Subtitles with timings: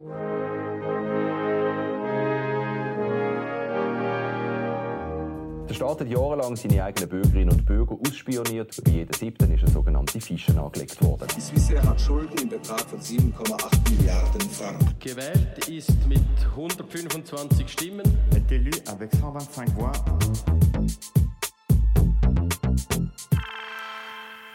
[0.00, 0.14] Der
[5.74, 8.80] Staat hat jahrelang seine eigenen Bürgerinnen und Bürger ausspioniert.
[8.84, 11.26] Bei jedem siebten ist eine sogenannte Fische angelegt worden.
[11.36, 14.94] Die Swissair hat Schulden im Betrag von 7,8 Milliarden Franken.
[15.00, 18.06] Gewählt ist mit 125 Stimmen.
[18.30, 19.90] est élu avec 125 voix.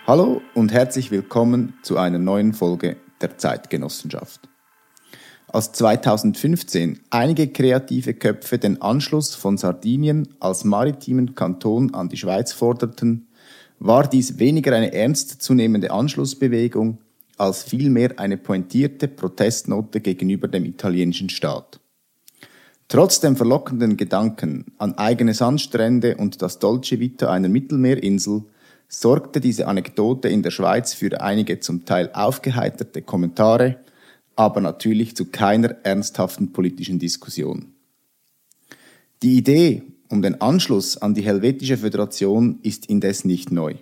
[0.08, 4.53] Hallo und herzlich willkommen zu einer neuen Folge der Zeitgenossenschaft.
[5.54, 12.52] Als 2015 einige kreative Köpfe den Anschluss von Sardinien als maritimen Kanton an die Schweiz
[12.52, 13.28] forderten,
[13.78, 16.98] war dies weniger eine ernstzunehmende Anschlussbewegung
[17.38, 21.80] als vielmehr eine pointierte Protestnote gegenüber dem italienischen Staat.
[22.88, 28.42] Trotz dem verlockenden Gedanken an eigene Sandstrände und das Dolce Vita einer Mittelmeerinsel
[28.88, 33.78] sorgte diese Anekdote in der Schweiz für einige zum Teil aufgeheiterte Kommentare,
[34.36, 37.74] aber natürlich zu keiner ernsthaften politischen Diskussion.
[39.22, 43.76] Die Idee um den Anschluss an die Helvetische Föderation ist indes nicht neu.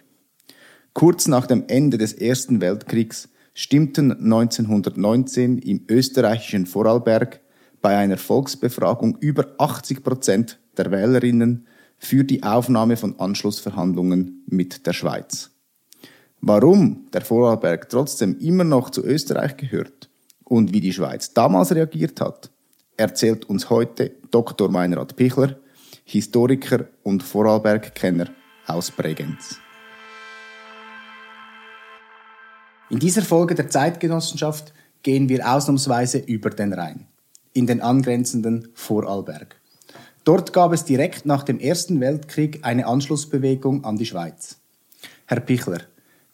[0.93, 7.41] Kurz nach dem Ende des Ersten Weltkriegs stimmten 1919 im österreichischen Vorarlberg
[7.81, 14.93] bei einer Volksbefragung über 80 Prozent der Wählerinnen für die Aufnahme von Anschlussverhandlungen mit der
[14.93, 15.51] Schweiz.
[16.39, 20.10] Warum der Vorarlberg trotzdem immer noch zu Österreich gehört
[20.45, 22.51] und wie die Schweiz damals reagiert hat,
[22.97, 24.69] erzählt uns heute Dr.
[24.69, 25.57] Meinrad Pichler,
[26.03, 28.29] Historiker und Vorarlberg-Kenner
[28.67, 29.57] aus Bregenz.
[32.89, 37.07] In dieser Folge der Zeitgenossenschaft gehen wir ausnahmsweise über den Rhein,
[37.53, 39.55] in den angrenzenden Vorarlberg.
[40.23, 44.57] Dort gab es direkt nach dem Ersten Weltkrieg eine Anschlussbewegung an die Schweiz.
[45.25, 45.81] Herr Pichler,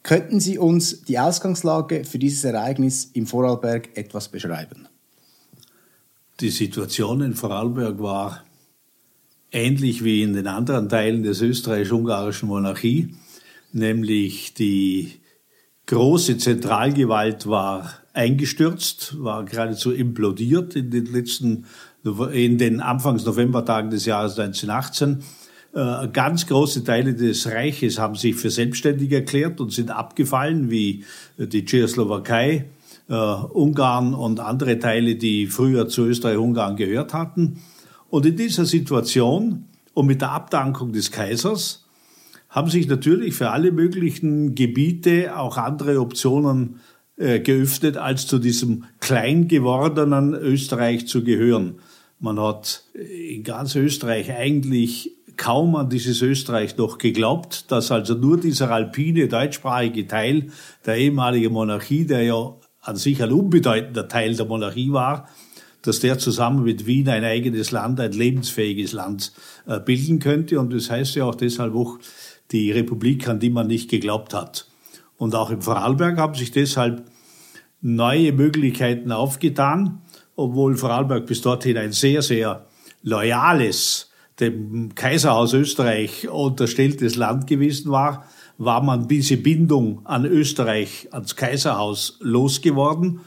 [0.08, 4.88] könnten Sie uns die Ausgangslage für dieses Ereignis im Vorarlberg etwas beschreiben?
[6.40, 8.42] Die Situation in Vorarlberg war
[9.52, 13.16] ähnlich wie in den anderen Teilen des österreichisch-ungarischen Monarchie,
[13.74, 15.20] nämlich die
[15.88, 21.66] große Zentralgewalt war eingestürzt, war geradezu implodiert in den letzten,
[22.32, 25.24] in den Anfangs-Novembertagen des Jahres 1918.
[25.78, 31.04] Äh, ganz große Teile des Reiches haben sich für selbstständig erklärt und sind abgefallen, wie
[31.38, 32.66] die Tschechoslowakei,
[33.08, 37.62] äh, Ungarn und andere Teile, die früher zu Österreich-Ungarn gehört hatten.
[38.10, 41.86] Und in dieser Situation und mit der Abdankung des Kaisers
[42.50, 46.80] haben sich natürlich für alle möglichen Gebiete auch andere Optionen
[47.18, 51.76] äh, geöffnet, als zu diesem klein gewordenen Österreich zu gehören.
[52.20, 58.40] Man hat in ganz Österreich eigentlich kaum an dieses Österreich noch geglaubt, dass also nur
[58.40, 60.48] dieser alpine deutschsprachige Teil
[60.86, 65.30] der ehemaligen Monarchie, der ja an sich ein unbedeutender Teil der Monarchie war,
[65.82, 69.32] dass der zusammen mit Wien ein eigenes Land, ein lebensfähiges Land
[69.68, 70.60] äh, bilden könnte.
[70.60, 72.00] Und das heißt ja auch deshalb auch
[72.52, 74.68] die Republik, an die man nicht geglaubt hat.
[75.18, 77.06] Und auch im Vorarlberg haben sich deshalb
[77.82, 80.02] neue Möglichkeiten aufgetan,
[80.36, 82.66] obwohl Vorarlberg bis dorthin ein sehr, sehr
[83.02, 88.26] loyales, dem Kaiserhaus Österreich unterstelltes Land gewesen war,
[88.58, 93.22] war man diese Bindung an Österreich, ans Kaiserhaus losgeworden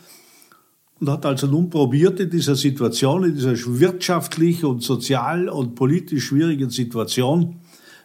[1.00, 6.26] und hat also nun probiert, in dieser Situation, in dieser wirtschaftlich und sozial und politisch
[6.26, 7.60] schwierigen Situation,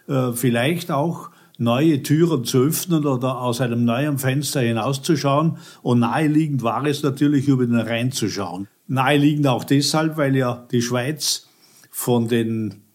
[0.08, 5.58] äh, vielleicht auch neue Türen zu öffnen oder aus einem neuen Fenster hinauszuschauen.
[5.82, 8.68] Und naheliegend war es natürlich, über den Rhein zu schauen.
[8.88, 11.48] Naheliegend auch deshalb, weil ja die Schweiz
[11.90, 12.85] von den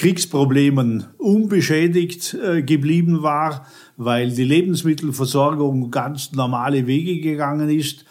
[0.00, 3.66] Kriegsproblemen unbeschädigt äh, geblieben war,
[3.98, 8.06] weil die Lebensmittelversorgung ganz normale Wege gegangen ist,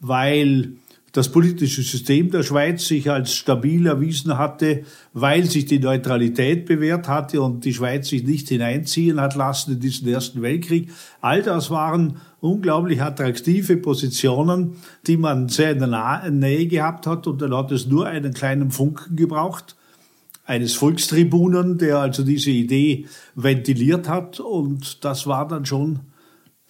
[0.00, 0.72] weil
[1.12, 7.08] das politische System der Schweiz sich als stabil erwiesen hatte, weil sich die Neutralität bewährt
[7.08, 10.90] hatte und die Schweiz sich nicht hineinziehen hat lassen in diesen Ersten Weltkrieg.
[11.20, 14.76] All das waren unglaublich attraktive Positionen,
[15.06, 18.70] die man sehr in der Nähe gehabt hat und dann hat es nur einen kleinen
[18.70, 19.76] Funken gebraucht
[20.44, 26.00] eines Volkstribunen, der also diese Idee ventiliert hat und das war dann schon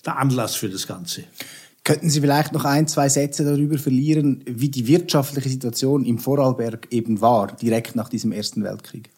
[0.04, 1.24] der Anlass für das Ganze.
[1.82, 6.88] Könnten Sie vielleicht noch ein, zwei Sätze darüber verlieren, wie die wirtschaftliche Situation im Vorarlberg
[6.90, 9.10] eben war, direkt nach diesem Ersten Weltkrieg?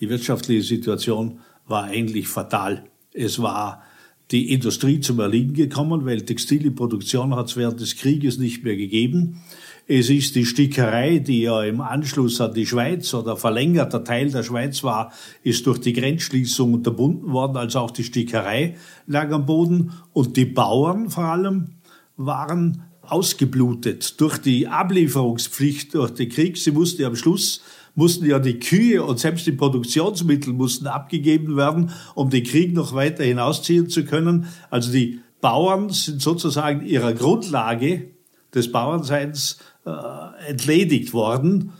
[0.00, 2.84] Die wirtschaftliche Situation war eigentlich fatal.
[3.12, 3.82] Es war
[4.30, 8.76] die Industrie zum Erliegen gekommen, weil textile Produktion hat es während des Krieges nicht mehr
[8.76, 9.40] gegeben.
[9.86, 14.42] Es ist die Stickerei, die ja im Anschluss an die Schweiz oder verlängerter Teil der
[14.42, 18.76] Schweiz war, ist durch die Grenzschließung unterbunden worden, also auch die Stickerei
[19.06, 19.92] lag am Boden.
[20.14, 21.74] Und die Bauern vor allem
[22.16, 26.56] waren ausgeblutet durch die Ablieferungspflicht, durch den Krieg.
[26.56, 27.60] Sie mussten ja am Schluss
[27.94, 32.94] mussten ja die Kühe und selbst die Produktionsmittel mussten abgegeben werden, um den Krieg noch
[32.94, 34.46] weiter hinausziehen zu können.
[34.70, 38.10] Also die Bauern sind sozusagen ihrer Grundlage
[38.54, 41.72] des Bauernseins äh, entledigt worden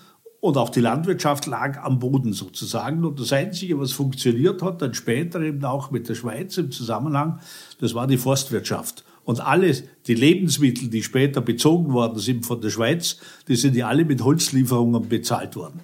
[0.44, 3.02] und auch die Landwirtschaft lag am Boden sozusagen.
[3.04, 7.40] Und das Einzige, was funktioniert hat, dann später eben auch mit der Schweiz im Zusammenhang,
[7.80, 9.04] das war die Forstwirtschaft.
[9.24, 9.74] Und alle
[10.06, 13.16] die Lebensmittel, die später bezogen worden sind von der Schweiz,
[13.48, 15.80] die sind ja alle mit Holzlieferungen bezahlt worden.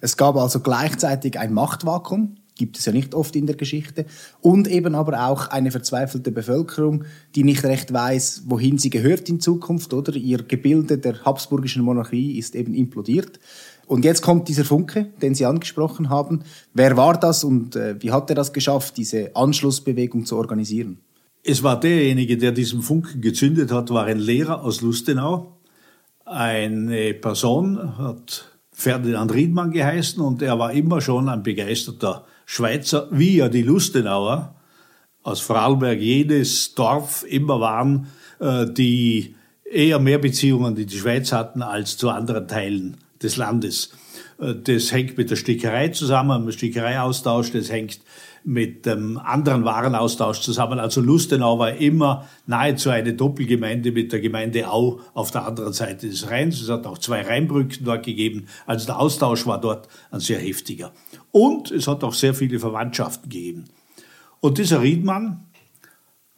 [0.00, 4.04] Es gab also gleichzeitig ein Machtvakuum, gibt es ja nicht oft in der Geschichte,
[4.42, 9.40] und eben aber auch eine verzweifelte Bevölkerung, die nicht recht weiß, wohin sie gehört in
[9.40, 10.14] Zukunft, oder?
[10.14, 13.40] Ihr Gebilde der habsburgischen Monarchie ist eben implodiert.
[13.86, 16.42] Und jetzt kommt dieser Funke, den Sie angesprochen haben.
[16.74, 20.98] Wer war das und äh, wie hat er das geschafft, diese Anschlussbewegung zu organisieren?
[21.42, 25.56] Es war derjenige, der diesen Funken gezündet hat, war ein Lehrer aus Lustenau.
[26.26, 33.36] Eine Person hat Ferdinand Riedmann geheißen und er war immer schon ein begeisterter Schweizer, wie
[33.36, 34.54] ja die Lustenauer
[35.22, 38.06] aus Vorarlberg jedes Dorf immer waren,
[38.40, 39.34] äh, die
[39.70, 43.90] eher mehr Beziehungen in die Schweiz hatten als zu anderen Teilen des Landes.
[44.38, 48.00] Äh, das hängt mit der Stickerei zusammen, mit dem Stickereiaustausch, das hängt
[48.44, 50.78] mit dem anderen Warenaustausch zusammen.
[50.78, 56.08] Also Lustenau war immer nahezu eine Doppelgemeinde mit der Gemeinde Au auf der anderen Seite
[56.08, 56.60] des Rheins.
[56.60, 58.46] Es hat auch zwei Rheinbrücken dort gegeben.
[58.64, 60.92] Also der Austausch war dort ein sehr heftiger.
[61.30, 63.64] Und es hat auch sehr viele Verwandtschaften gegeben.
[64.40, 65.46] Und dieser Riedmann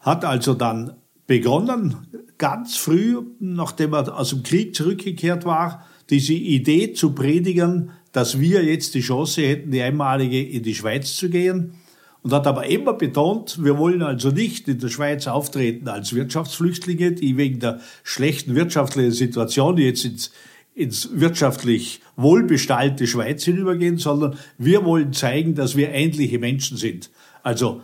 [0.01, 0.97] hat also dann
[1.27, 2.09] begonnen,
[2.39, 8.65] ganz früh, nachdem er aus dem Krieg zurückgekehrt war, diese Idee zu predigen, dass wir
[8.65, 11.75] jetzt die Chance hätten, die einmalige in die Schweiz zu gehen
[12.23, 17.13] und hat aber immer betont, wir wollen also nicht in der Schweiz auftreten als Wirtschaftsflüchtlinge,
[17.13, 20.33] die wegen der schlechten wirtschaftlichen Situation jetzt ins,
[20.75, 27.11] ins wirtschaftlich wohlbestallte Schweiz hinübergehen, sondern wir wollen zeigen, dass wir ähnliche Menschen sind.
[27.43, 27.83] Also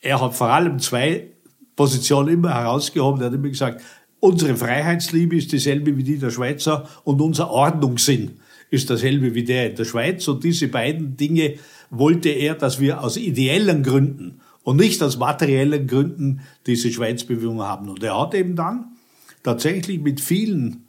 [0.00, 1.28] er hat vor allem zwei
[1.76, 3.20] Positionen immer herausgehoben.
[3.20, 3.82] Er hat immer gesagt,
[4.24, 8.38] unsere Freiheitsliebe ist dieselbe wie die der Schweizer und unser Ordnungssinn
[8.70, 10.26] ist dasselbe wie der in der Schweiz.
[10.26, 11.54] Und diese beiden Dinge
[11.90, 17.90] wollte er, dass wir aus ideellen Gründen und nicht aus materiellen Gründen diese Schweizbewegung haben.
[17.90, 18.96] Und er hat eben dann
[19.42, 20.86] tatsächlich mit vielen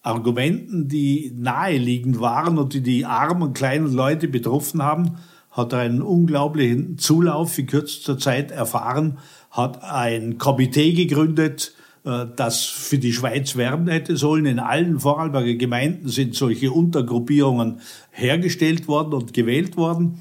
[0.00, 5.18] Argumenten, die naheliegend waren und die die armen kleinen Leute betroffen haben,
[5.50, 9.18] hat er einen unglaublichen Zulauf in kürzester Zeit erfahren,
[9.50, 14.46] hat ein Komitee gegründet, das für die Schweiz werben hätte sollen.
[14.46, 17.80] In allen Vorarlberger Gemeinden sind solche Untergruppierungen
[18.10, 20.20] hergestellt worden und gewählt worden.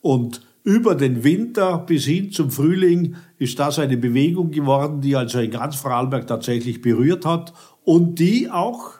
[0.00, 5.40] Und über den Winter bis hin zum Frühling ist das eine Bewegung geworden, die also
[5.40, 7.52] in ganz Vorarlberg tatsächlich berührt hat
[7.84, 8.98] und die auch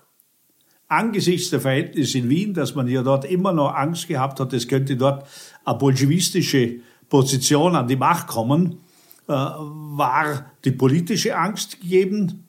[0.86, 4.68] angesichts der Verhältnisse in Wien, dass man ja dort immer noch Angst gehabt hat, es
[4.68, 5.26] könnte dort
[5.64, 6.76] eine bolschewistische
[7.08, 8.87] Position an die Macht kommen, äh,
[9.28, 12.48] war die politische Angst gegeben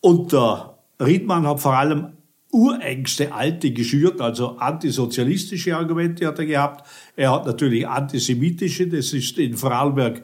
[0.00, 2.12] und der Riedmann hat vor allem
[2.50, 6.86] urängste Alte geschürt, also antisozialistische Argumente hat er gehabt.
[7.16, 10.22] Er hat natürlich antisemitische, das ist in Vorarlberg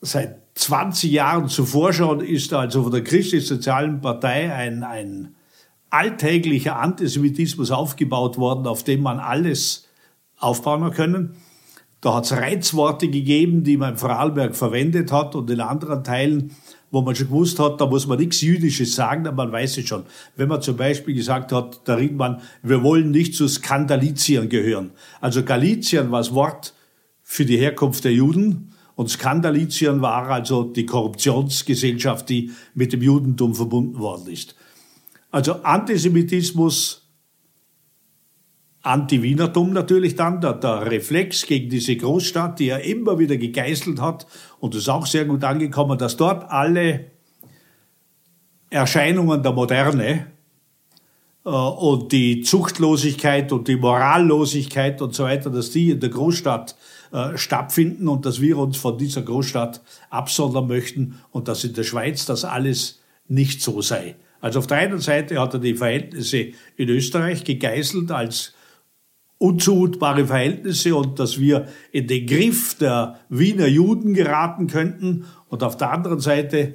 [0.00, 5.34] seit 20 Jahren zuvor schon, ist also von der christlich-sozialen Partei ein, ein
[5.90, 9.86] alltäglicher Antisemitismus aufgebaut worden, auf dem man alles
[10.38, 11.36] aufbauen können.
[12.00, 16.52] Da hat es Reizworte gegeben, die man in Vorarlberg verwendet hat und in anderen Teilen
[16.90, 19.86] wo man schon gewusst hat, da muss man nichts Jüdisches sagen, aber man weiß es
[19.86, 20.04] schon.
[20.36, 24.90] Wenn man zum Beispiel gesagt hat, der Riedmann, wir wollen nicht zu Skandalizien gehören.
[25.20, 26.74] Also Galizien war das Wort
[27.22, 33.54] für die Herkunft der Juden und Skandalizien war also die Korruptionsgesellschaft, die mit dem Judentum
[33.54, 34.56] verbunden worden ist.
[35.30, 36.99] Also Antisemitismus
[38.82, 44.26] Anti-Wienertum natürlich dann, der, der Reflex gegen diese Großstadt, die er immer wieder gegeißelt hat.
[44.58, 47.06] Und es ist auch sehr gut angekommen, dass dort alle
[48.70, 50.26] Erscheinungen der Moderne
[51.44, 56.74] äh, und die Zuchtlosigkeit und die Morallosigkeit und so weiter, dass die in der Großstadt
[57.12, 61.84] äh, stattfinden und dass wir uns von dieser Großstadt absondern möchten und dass in der
[61.84, 64.16] Schweiz das alles nicht so sei.
[64.40, 68.54] Also auf der einen Seite hat er die Verhältnisse in Österreich gegeißelt als
[69.40, 75.78] unzumutbare Verhältnisse und dass wir in den Griff der Wiener Juden geraten könnten und auf
[75.78, 76.74] der anderen Seite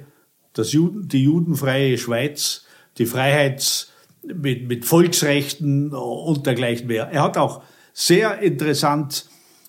[0.52, 2.64] das Juden, die judenfreie Schweiz,
[2.98, 3.92] die Freiheits
[4.24, 7.08] mit, mit Volksrechten und dergleichen mehr.
[7.12, 9.26] Er hat auch sehr interessant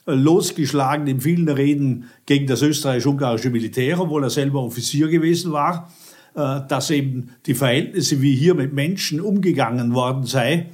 [0.08, 5.92] losgeschlagen in vielen Reden gegen das österreichisch-ungarische Militär, obwohl er selber Offizier gewesen war.
[6.38, 10.68] äh, dass eben die Verhältnisse, wie hier mit Menschen umgegangen worden sei,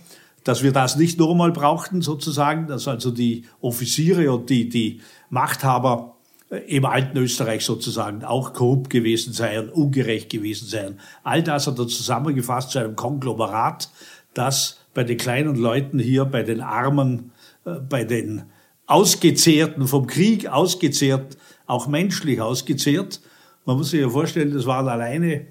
[0.44, 6.18] dass wir das nicht nochmal brauchten sozusagen, dass also die Offiziere und die, die Machthaber
[6.50, 11.00] äh, im alten Österreich sozusagen auch korrupt gewesen seien, ungerecht gewesen seien.
[11.24, 13.90] All das hat er zusammengefasst zu einem Konglomerat,
[14.34, 17.32] das bei den kleinen Leuten hier, bei den Armen,
[17.66, 18.44] äh, bei den
[18.86, 23.22] Ausgezehrten vom Krieg, ausgezehrt, auch menschlich ausgezehrt.
[23.66, 25.48] Man muss sich ja vorstellen, das waren alleine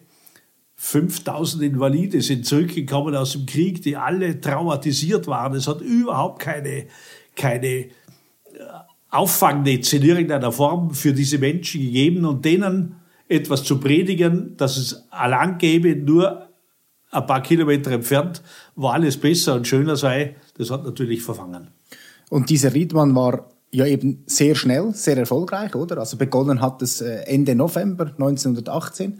[0.85, 5.55] 5000 Invalide sind zurückgekommen aus dem Krieg, die alle traumatisiert waren.
[5.55, 6.87] Es hat überhaupt keine,
[7.37, 7.89] keine äh,
[9.09, 12.97] Auffangnetze in irgendeiner Form für diese Menschen gegeben und denen
[13.29, 16.49] etwas zu predigen, dass es allein gäbe, nur
[17.12, 18.43] ein paar Kilometer entfernt,
[18.75, 21.69] wo alles besser und schöner sei, das hat natürlich verfangen.
[22.29, 25.99] Und dieser Riedmann war ja eben sehr schnell, sehr erfolgreich, oder?
[25.99, 29.17] Also begonnen hat es äh, Ende November 1918 äh,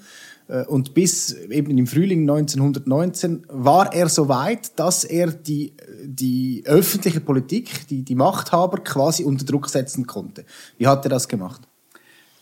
[0.67, 5.73] und bis eben im Frühling 1919 war er so weit, dass er die,
[6.05, 10.45] die öffentliche Politik, die, die Machthaber quasi unter Druck setzen konnte.
[10.77, 11.63] Wie hat er das gemacht?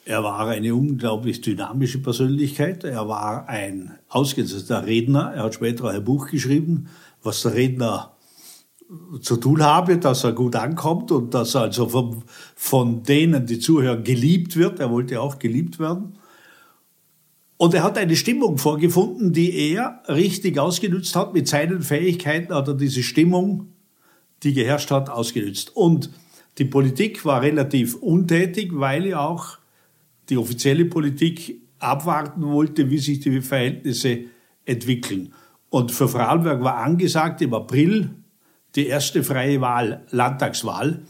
[0.04, 2.82] Er war eine unglaublich dynamische Persönlichkeit.
[2.84, 5.32] Er war ein ausgezeichnter Redner.
[5.34, 6.88] Er hat später ein Buch geschrieben,
[7.22, 8.16] was der Redner
[9.20, 12.24] zu tun habe, dass er gut ankommt und dass er also von,
[12.56, 14.80] von denen, die zuhören, geliebt wird.
[14.80, 16.14] Er wollte auch geliebt werden.
[17.60, 21.34] Und er hat eine Stimmung vorgefunden, die er richtig ausgenutzt hat.
[21.34, 23.74] Mit seinen Fähigkeiten hat er diese Stimmung,
[24.42, 25.76] die geherrscht hat, ausgenutzt.
[25.76, 26.08] Und
[26.56, 29.58] die Politik war relativ untätig, weil ja auch
[30.30, 34.20] die offizielle Politik abwarten wollte, wie sich die Verhältnisse
[34.64, 35.34] entwickeln.
[35.68, 38.08] Und für Vorarlberg war angesagt im April
[38.74, 41.02] die erste freie Wahl, Landtagswahl.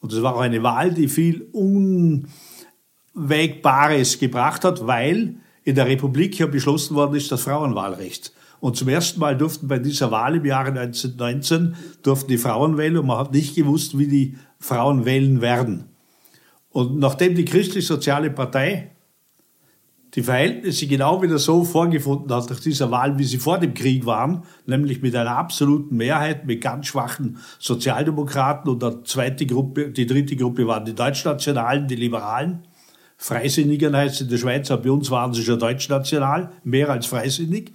[0.00, 6.38] Und das war auch eine Wahl, die viel Unwägbares gebracht hat, weil in der Republik
[6.38, 8.32] ja beschlossen worden ist, das Frauenwahlrecht.
[8.58, 12.96] Und zum ersten Mal durften bei dieser Wahl im Jahre 1919 durften die Frauen wählen
[12.96, 15.84] und man hat nicht gewusst, wie die Frauen wählen werden.
[16.70, 18.92] Und nachdem die Christlich-Soziale Partei
[20.14, 24.06] die Verhältnisse genau wieder so vorgefunden hat nach dieser Wahl, wie sie vor dem Krieg
[24.06, 30.06] waren, nämlich mit einer absoluten Mehrheit, mit ganz schwachen Sozialdemokraten und der zweite Gruppe, die
[30.06, 32.62] dritte Gruppe waren die Deutschnationalen, die Liberalen,
[33.18, 37.72] Freisinnigen heißt in der Schweiz, aber bei uns waren sie schon deutschnational, mehr als freisinnig.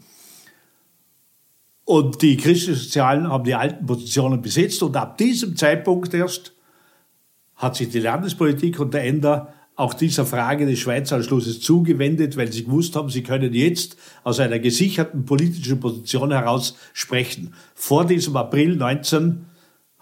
[1.85, 6.53] Und die Christlichen haben die alten Positionen besetzt und ab diesem Zeitpunkt erst
[7.55, 12.63] hat sich die Landespolitik und der Ender auch dieser Frage des Schweizanschlusses zugewendet, weil sie
[12.63, 17.53] gewusst haben, sie können jetzt aus einer gesicherten politischen Position heraus sprechen.
[17.75, 19.45] Vor diesem April 19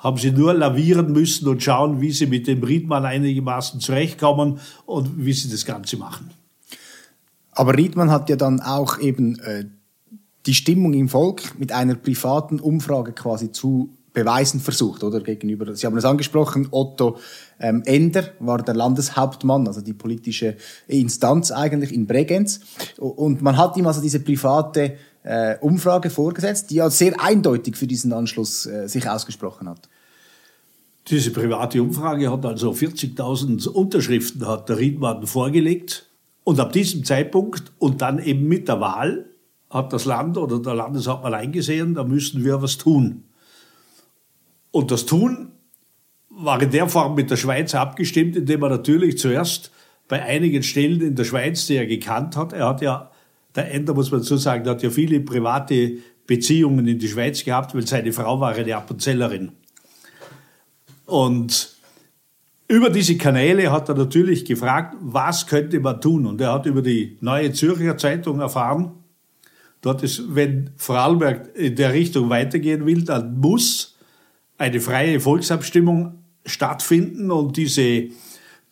[0.01, 5.25] haben sie nur lavieren müssen und schauen, wie sie mit dem Riedmann einigermaßen zurechtkommen und
[5.25, 6.31] wie sie das Ganze machen.
[7.51, 9.65] Aber Riedmann hat ja dann auch eben äh,
[10.45, 15.73] die Stimmung im Volk mit einer privaten Umfrage quasi zu beweisen versucht, oder gegenüber.
[15.73, 17.17] Sie haben es angesprochen, Otto
[17.59, 22.59] ähm, Ender war der Landeshauptmann, also die politische Instanz eigentlich in Bregenz.
[22.97, 27.87] Und man hat ihm also diese private äh, Umfrage vorgesetzt, die ja sehr eindeutig für
[27.87, 29.89] diesen Anschluss äh, sich ausgesprochen hat.
[31.07, 36.07] Diese private Umfrage hat also 40.000 Unterschriften hat der Riedmann vorgelegt.
[36.43, 39.25] Und ab diesem Zeitpunkt und dann eben mit der Wahl
[39.69, 43.23] hat das Land oder der Landeshauptmann eingesehen, da müssen wir was tun.
[44.71, 45.51] Und das Tun
[46.29, 49.71] war in der Form mit der Schweiz abgestimmt, indem er natürlich zuerst
[50.07, 53.10] bei einigen Stellen in der Schweiz, die er gekannt hat, er hat ja
[53.55, 57.75] der Ender, muss man so sagen, hat ja viele private Beziehungen in die Schweiz gehabt,
[57.75, 59.51] weil seine Frau war eine Appenzellerin.
[61.05, 61.75] Und
[62.67, 66.25] über diese Kanäle hat er natürlich gefragt, was könnte man tun?
[66.25, 68.93] Und er hat über die Neue Zürcher Zeitung erfahren,
[69.81, 73.97] dort ist, wenn Vorarlberg in der Richtung weitergehen will, dann muss
[74.57, 78.07] eine freie Volksabstimmung stattfinden und diese,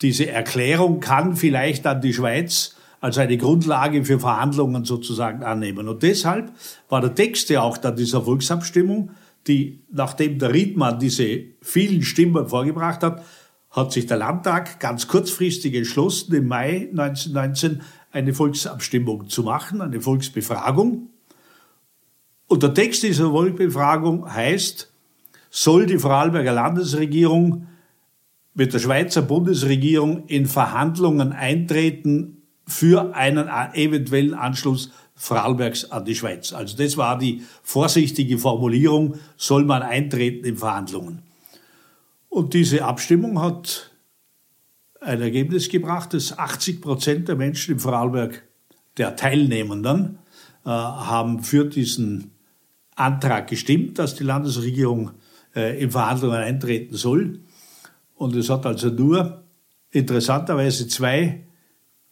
[0.01, 5.87] diese Erklärung kann vielleicht dann die Schweiz als eine Grundlage für Verhandlungen sozusagen annehmen.
[5.87, 6.51] Und deshalb
[6.89, 9.11] war der Text ja auch dann dieser Volksabstimmung,
[9.47, 13.23] die, nachdem der Riedmann diese vielen Stimmen vorgebracht hat,
[13.71, 20.01] hat sich der Landtag ganz kurzfristig entschlossen, im Mai 1919 eine Volksabstimmung zu machen, eine
[20.01, 21.09] Volksbefragung.
[22.47, 24.91] Und der Text dieser Volksbefragung heißt,
[25.51, 27.67] soll die Vorarlberger Landesregierung
[28.53, 32.38] mit der Schweizer Bundesregierung in Verhandlungen eintreten
[32.69, 36.53] für einen eventuellen Anschluss Vorarlbergs an die Schweiz.
[36.53, 41.23] Also das war die vorsichtige Formulierung, soll man eintreten in Verhandlungen.
[42.29, 43.91] Und diese Abstimmung hat
[45.01, 48.43] ein Ergebnis gebracht, dass 80 Prozent der Menschen im Vorarlberg,
[48.97, 50.19] der Teilnehmenden,
[50.65, 52.31] äh, haben für diesen
[52.95, 55.11] Antrag gestimmt, dass die Landesregierung
[55.55, 57.39] äh, in Verhandlungen eintreten soll.
[58.15, 59.43] Und es hat also nur
[59.91, 61.45] interessanterweise zwei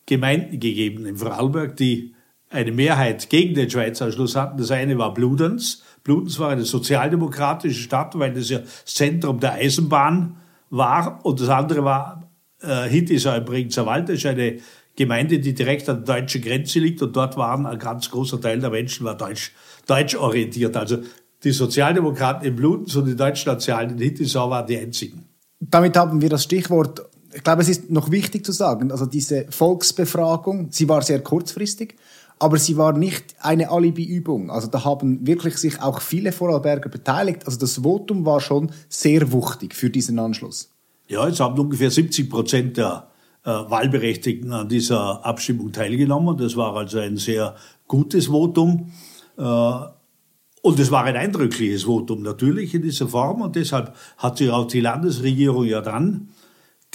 [0.07, 2.15] Gemeinden gegeben in Vorarlberg, die
[2.49, 4.57] eine Mehrheit gegen den Schweizer-Anschluss hatten.
[4.57, 5.83] Das eine war Bludenz.
[6.03, 10.37] Bludenz war eine sozialdemokratische Stadt, weil das ja das Zentrum der Eisenbahn
[10.69, 11.25] war.
[11.25, 14.07] Und das andere war äh, Hittisau im Bregenzer Wald.
[14.07, 14.59] Das ist eine
[14.95, 17.01] Gemeinde, die direkt an der deutschen Grenze liegt.
[17.01, 19.51] Und dort waren ein ganz großer Teil der Menschen war deutsch,
[19.85, 20.77] deutsch orientiert.
[20.77, 20.99] Also
[21.43, 25.25] die Sozialdemokraten in Bludenz und die Deutschnationalen in Hittisau waren die einzigen.
[25.59, 27.01] Damit haben wir das Stichwort
[27.33, 31.95] ich glaube, es ist noch wichtig zu sagen, also diese Volksbefragung, sie war sehr kurzfristig,
[32.39, 34.51] aber sie war nicht eine Alibi-Übung.
[34.51, 37.45] Also da haben wirklich sich auch viele Vorarlberger beteiligt.
[37.45, 40.71] Also das Votum war schon sehr wuchtig für diesen Anschluss.
[41.07, 43.07] Ja, es haben ungefähr 70 Prozent der
[43.43, 46.37] äh, Wahlberechtigten an dieser Abstimmung teilgenommen.
[46.37, 47.55] Das war also ein sehr
[47.87, 48.91] gutes Votum.
[49.37, 49.41] Äh,
[50.61, 53.41] und es war ein eindrückliches Votum natürlich in dieser Form.
[53.41, 56.29] Und deshalb hat sich auch die Landesregierung ja dann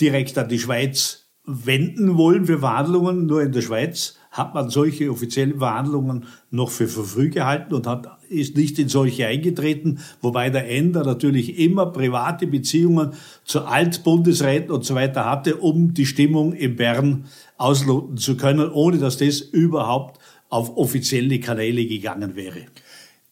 [0.03, 3.27] direkt an die Schweiz wenden wollen für Verhandlungen.
[3.27, 7.87] Nur in der Schweiz hat man solche offiziellen Verhandlungen noch für, für früh gehalten und
[7.87, 13.13] hat, ist nicht in solche eingetreten, wobei der Ender natürlich immer private Beziehungen
[13.45, 17.27] zu Altbundesräten und so weiter hatte, um die Stimmung in Bern
[17.59, 20.19] ausloten zu können, ohne dass das überhaupt
[20.49, 22.67] auf offizielle Kanäle gegangen wäre.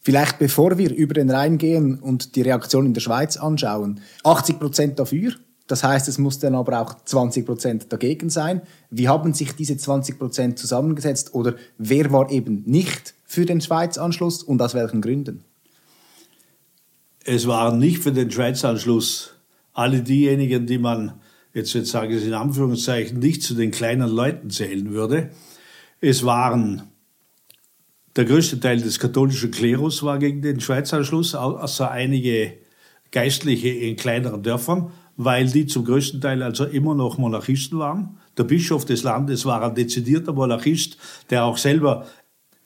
[0.03, 4.59] Vielleicht bevor wir über den Rhein gehen und die Reaktion in der Schweiz anschauen, 80
[4.59, 5.33] Prozent dafür,
[5.71, 8.61] das heißt, es muss dann aber auch 20 Prozent dagegen sein.
[8.89, 14.43] Wie haben sich diese 20 Prozent zusammengesetzt oder wer war eben nicht für den Schweizanschluss
[14.43, 15.45] und aus welchen Gründen?
[17.23, 19.35] Es waren nicht für den Schweizanschluss
[19.71, 21.13] alle diejenigen, die man,
[21.53, 25.29] jetzt, jetzt sage ich es in Anführungszeichen, nicht zu den kleinen Leuten zählen würde.
[26.01, 26.83] Es waren
[28.17, 32.57] der größte Teil des katholischen Klerus war gegen den Schweizanschluss, außer einige
[33.11, 38.17] Geistliche in kleineren Dörfern weil die zum größten Teil also immer noch Monarchisten waren.
[38.37, 40.97] Der Bischof des Landes war ein dezidierter Monarchist,
[41.29, 42.05] der auch selber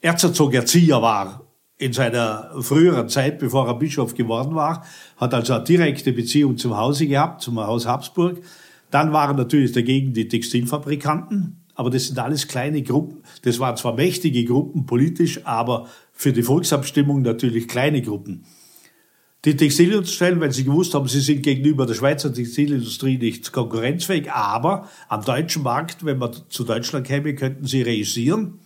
[0.01, 1.41] Erzherzog Erzieher war
[1.77, 4.85] in seiner früheren Zeit, bevor er Bischof geworden war,
[5.17, 8.41] hat also eine direkte Beziehung zum Hause gehabt, zum Haus Habsburg.
[8.91, 13.23] Dann waren natürlich dagegen die Textilfabrikanten, aber das sind alles kleine Gruppen.
[13.41, 18.45] Das waren zwar mächtige Gruppen politisch, aber für die Volksabstimmung natürlich kleine Gruppen
[19.45, 24.89] die Textilindustrie, weil sie gewusst haben, sie sind gegenüber der Schweizer Textilindustrie nicht konkurrenzfähig, aber
[25.07, 28.59] am deutschen Markt, wenn man zu Deutschland käme, könnten sie reüssieren.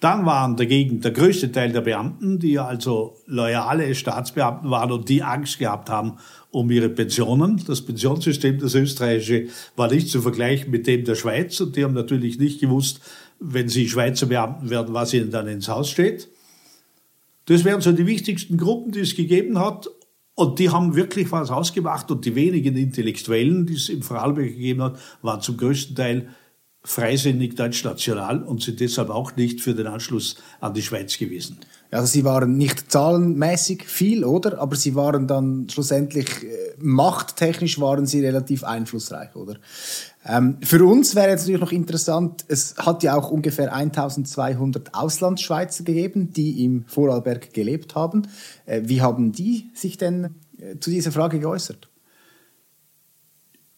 [0.00, 5.22] Dann waren dagegen der größte Teil der Beamten, die also loyale Staatsbeamten waren und die
[5.22, 6.18] Angst gehabt haben
[6.50, 7.62] um ihre Pensionen.
[7.66, 11.94] Das Pensionssystem, das österreichische, war nicht zu vergleichen mit dem der Schweiz und die haben
[11.94, 13.00] natürlich nicht gewusst,
[13.38, 16.28] wenn sie Schweizer Beamten werden, was ihnen dann ins Haus steht.
[17.46, 19.88] Das wären so die wichtigsten Gruppen, die es gegeben hat.
[20.34, 24.82] Und die haben wirklich was ausgemacht und die wenigen Intellektuellen, die es im Vorarlberg gegeben
[24.82, 26.28] hat, waren zum größten Teil
[26.82, 31.58] freisinnig deutschnational und sind deshalb auch nicht für den Anschluss an die Schweiz gewesen.
[31.94, 34.58] Also sie waren nicht zahlenmäßig viel, oder?
[34.58, 39.58] Aber sie waren dann schlussendlich äh, machttechnisch waren sie relativ einflussreich, oder?
[40.26, 45.84] Ähm, für uns wäre jetzt natürlich noch interessant, es hat ja auch ungefähr 1200 Auslandsschweizer
[45.84, 48.26] gegeben, die im Vorarlberg gelebt haben.
[48.66, 51.88] Äh, wie haben die sich denn äh, zu dieser Frage geäußert?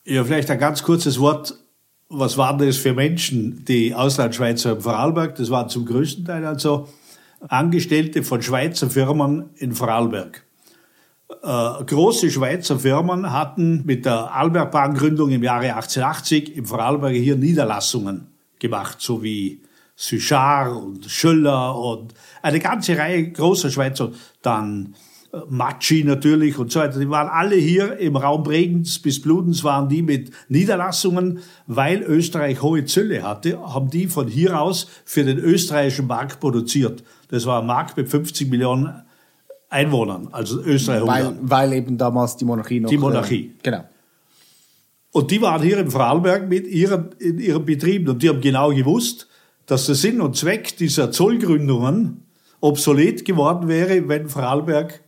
[0.07, 1.55] Ja, vielleicht ein ganz kurzes Wort.
[2.09, 5.35] Was waren das für Menschen, die Auslandschweizer im Vorarlberg?
[5.35, 6.89] Das waren zum größten Teil also
[7.41, 10.45] Angestellte von Schweizer Firmen in Vorarlberg.
[11.43, 18.29] Äh, große Schweizer Firmen hatten mit der Arlbergbahn-Gründung im Jahre 1880 im Vorarlberg hier Niederlassungen
[18.59, 19.61] gemacht, so wie
[19.97, 24.95] Suchard und Schöller und eine ganze Reihe großer Schweizer, dann
[25.33, 26.99] äh, Matschi natürlich und so weiter.
[27.01, 32.63] Die waren alle hier im Raum Bregenz bis Bludens waren die mit Niederlassungen, weil Österreich
[32.63, 37.03] hohe Zölle hatte, haben die von hier aus für den österreichischen Markt produziert.
[37.29, 39.03] Das war ein Markt mit 50 Millionen
[39.69, 41.07] Einwohnern, also Österreich.
[41.07, 42.91] Weil, weil eben damals die Monarchie noch.
[42.91, 43.53] Die Monarchie.
[43.59, 43.85] Äh, genau.
[45.13, 48.71] Und die waren hier im Vorarlberg mit ihren, in ihren Betrieben und die haben genau
[48.71, 49.29] gewusst,
[49.65, 52.23] dass der Sinn und Zweck dieser Zollgründungen
[52.61, 55.03] obsolet geworden wäre, wenn Vorarlberg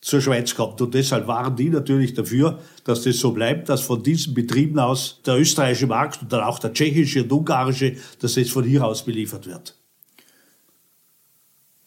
[0.00, 0.80] zur Schweiz kommt.
[0.80, 5.20] Und deshalb waren die natürlich dafür, dass das so bleibt, dass von diesen Betrieben aus
[5.24, 9.04] der österreichische Markt und dann auch der tschechische und ungarische, dass das von hier aus
[9.04, 9.74] beliefert wird.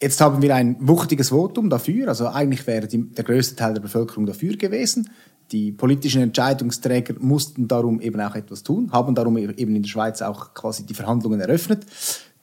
[0.02, 3.82] Jetzt haben wir ein wuchtiges Votum dafür, also eigentlich wäre die, der größte Teil der
[3.82, 5.10] Bevölkerung dafür gewesen.
[5.52, 10.22] Die politischen Entscheidungsträger mussten darum eben auch etwas tun, haben darum eben in der Schweiz
[10.22, 11.84] auch quasi die Verhandlungen eröffnet.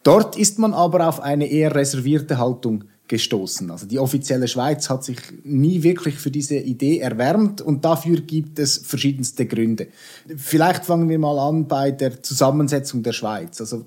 [0.04, 3.72] Dort ist man aber auf eine eher reservierte Haltung gestoßen.
[3.72, 8.60] Also die offizielle Schweiz hat sich nie wirklich für diese Idee erwärmt und dafür gibt
[8.60, 9.88] es verschiedenste Gründe.
[10.36, 13.60] Vielleicht fangen wir mal an bei der Zusammensetzung der Schweiz.
[13.62, 13.84] Also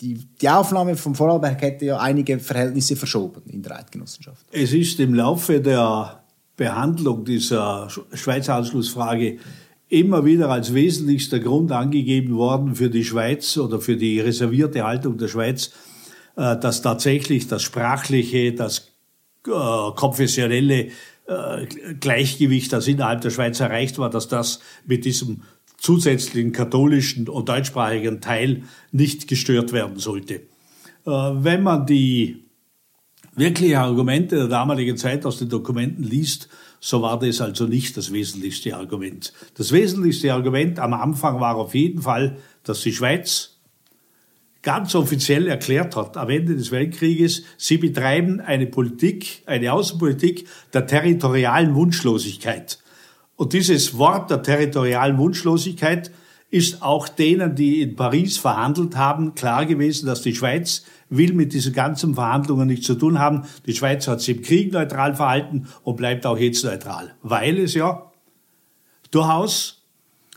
[0.00, 4.44] die, die Aufnahme vom Vorarlberg hätte ja einige Verhältnisse verschoben in der Eidgenossenschaft.
[4.50, 6.24] Es ist im Laufe der
[6.56, 9.38] Behandlung dieser Schweizer Anschlussfrage
[9.88, 15.18] immer wieder als wesentlichster Grund angegeben worden für die Schweiz oder für die reservierte Haltung
[15.18, 15.72] der Schweiz,
[16.36, 18.90] äh, dass tatsächlich das sprachliche, das
[19.46, 19.50] äh,
[19.94, 20.88] konfessionelle
[21.26, 21.66] äh,
[22.00, 25.42] Gleichgewicht, das innerhalb der Schweiz erreicht war, dass das mit diesem
[25.84, 30.40] zusätzlichen katholischen und deutschsprachigen Teil nicht gestört werden sollte.
[31.04, 32.46] Wenn man die
[33.36, 36.48] wirklichen Argumente der damaligen Zeit aus den Dokumenten liest,
[36.80, 39.34] so war das also nicht das wesentlichste Argument.
[39.56, 43.58] Das wesentlichste Argument am Anfang war auf jeden Fall, dass die Schweiz
[44.62, 50.86] ganz offiziell erklärt hat, am Ende des Weltkrieges, sie betreiben eine Politik, eine Außenpolitik der
[50.86, 52.78] territorialen Wunschlosigkeit.
[53.36, 56.10] Und dieses Wort der territorialen Wunschlosigkeit
[56.50, 61.52] ist auch denen, die in Paris verhandelt haben, klar gewesen, dass die Schweiz will mit
[61.52, 63.44] diesen ganzen Verhandlungen nichts zu tun haben.
[63.66, 67.74] Die Schweiz hat sich im Krieg neutral verhalten und bleibt auch jetzt neutral, weil es
[67.74, 68.12] ja
[69.10, 69.82] durchaus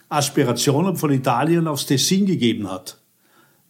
[0.10, 2.98] Aspirationen von Italien aufs Tessin gegeben hat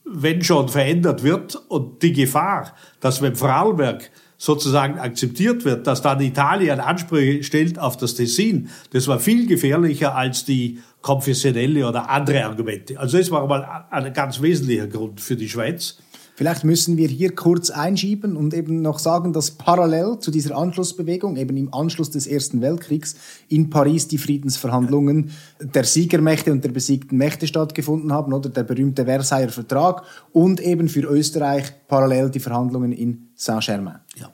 [0.10, 6.22] wenn schon verändert wird und die Gefahr, dass wenn Vorarlberg sozusagen akzeptiert wird, dass dann
[6.22, 12.46] Italien Ansprüche stellt auf das Tessin, das war viel gefährlicher als die konfessionelle oder andere
[12.46, 13.00] Argumente.
[13.00, 15.98] Also das war mal ein ganz wesentlicher Grund für die Schweiz.
[16.38, 21.36] Vielleicht müssen wir hier kurz einschieben und eben noch sagen, dass parallel zu dieser Anschlussbewegung,
[21.36, 23.16] eben im Anschluss des Ersten Weltkriegs,
[23.50, 29.06] in Paris die Friedensverhandlungen der Siegermächte und der besiegten Mächte stattgefunden haben, oder der berühmte
[29.06, 34.02] Versailler Vertrag und eben für Österreich parallel die Verhandlungen in Saint-Germain.
[34.16, 34.30] Ja.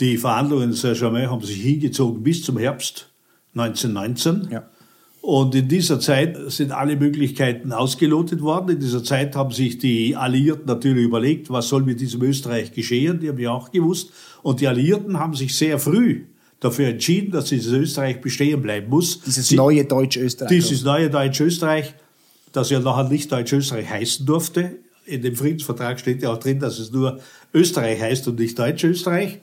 [0.00, 3.08] Die Verhandlungen in Saint-Germain haben sich hingezogen bis zum Herbst
[3.54, 4.48] 1919.
[4.50, 4.64] Ja.
[5.22, 8.70] Und in dieser Zeit sind alle Möglichkeiten ausgelotet worden.
[8.70, 13.20] In dieser Zeit haben sich die Alliierten natürlich überlegt, was soll mit diesem Österreich geschehen.
[13.20, 14.10] Die haben ja auch gewusst.
[14.42, 16.24] Und die Alliierten haben sich sehr früh
[16.58, 19.20] dafür entschieden, dass dieses Österreich bestehen bleiben muss.
[19.20, 20.48] Dieses Sie, neue Deutsch-Österreich.
[20.48, 21.94] Dieses neue Deutsch-Österreich,
[22.52, 24.78] das ja nachher nicht Deutsch-Österreich heißen durfte.
[25.04, 27.20] In dem Friedensvertrag steht ja auch drin, dass es nur
[27.52, 29.38] Österreich heißt und nicht Deutsch-Österreich.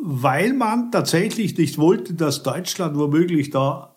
[0.00, 3.95] Weil man tatsächlich nicht wollte, dass Deutschland womöglich da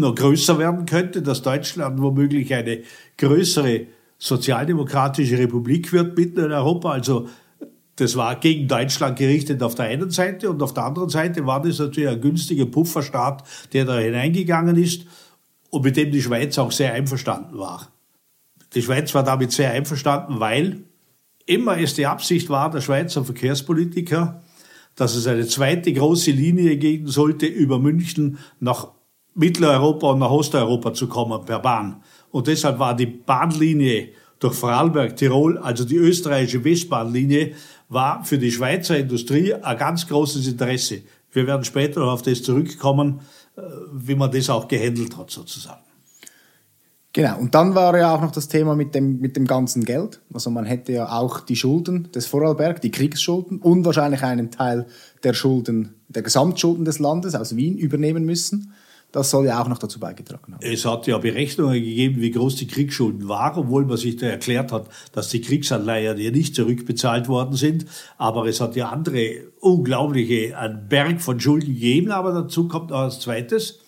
[0.00, 2.82] noch größer werden könnte, dass Deutschland womöglich eine
[3.18, 3.86] größere
[4.18, 6.90] sozialdemokratische Republik wird mitten in Europa.
[6.90, 7.28] Also
[7.96, 11.62] das war gegen Deutschland gerichtet auf der einen Seite und auf der anderen Seite war
[11.62, 15.06] das natürlich ein günstiger Pufferstaat, der da hineingegangen ist
[15.70, 17.88] und mit dem die Schweiz auch sehr einverstanden war.
[18.74, 20.84] Die Schweiz war damit sehr einverstanden, weil
[21.46, 24.42] immer es die Absicht war der Schweizer Verkehrspolitiker,
[24.96, 28.88] dass es eine zweite große Linie geben sollte über München nach
[29.34, 32.02] Mitteleuropa und nach Osteuropa zu kommen per Bahn.
[32.30, 37.52] Und deshalb war die Bahnlinie durch Vorarlberg, Tirol, also die österreichische Westbahnlinie,
[37.88, 41.02] war für die Schweizer Industrie ein ganz großes Interesse.
[41.32, 43.20] Wir werden später noch auf das zurückkommen,
[43.56, 45.82] äh, wie man das auch gehandelt hat sozusagen.
[47.12, 50.20] Genau, und dann war ja auch noch das Thema mit dem, mit dem ganzen Geld.
[50.32, 54.86] Also man hätte ja auch die Schulden des Vorarlberg, die Kriegsschulden und wahrscheinlich einen Teil
[55.22, 58.74] der Schulden, der Gesamtschulden des Landes aus Wien übernehmen müssen.
[59.14, 60.60] Das soll ja auch noch dazu beigetragen haben.
[60.60, 64.72] Es hat ja Berechnungen gegeben, wie groß die Kriegsschulden waren, obwohl man sich da erklärt
[64.72, 67.86] hat, dass die Kriegsanleihen ja nicht zurückbezahlt worden sind.
[68.18, 72.10] Aber es hat ja andere unglaubliche, einen Berg von Schulden gegeben.
[72.10, 73.83] Aber dazu kommt noch als zweites,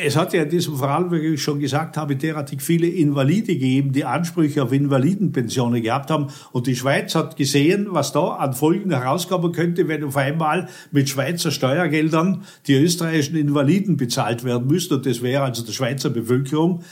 [0.00, 3.92] es hat ja in diesem Fall, wie ich schon gesagt habe, derartig viele Invalide gegeben,
[3.92, 6.28] die Ansprüche auf Invalidenpensionen gehabt haben.
[6.52, 11.08] Und die Schweiz hat gesehen, was da an Folgen herauskommen könnte, wenn auf einmal mit
[11.08, 14.94] Schweizer Steuergeldern die österreichischen Invaliden bezahlt werden müssten.
[14.94, 16.82] Und das wäre also der Schweizer Bevölkerung,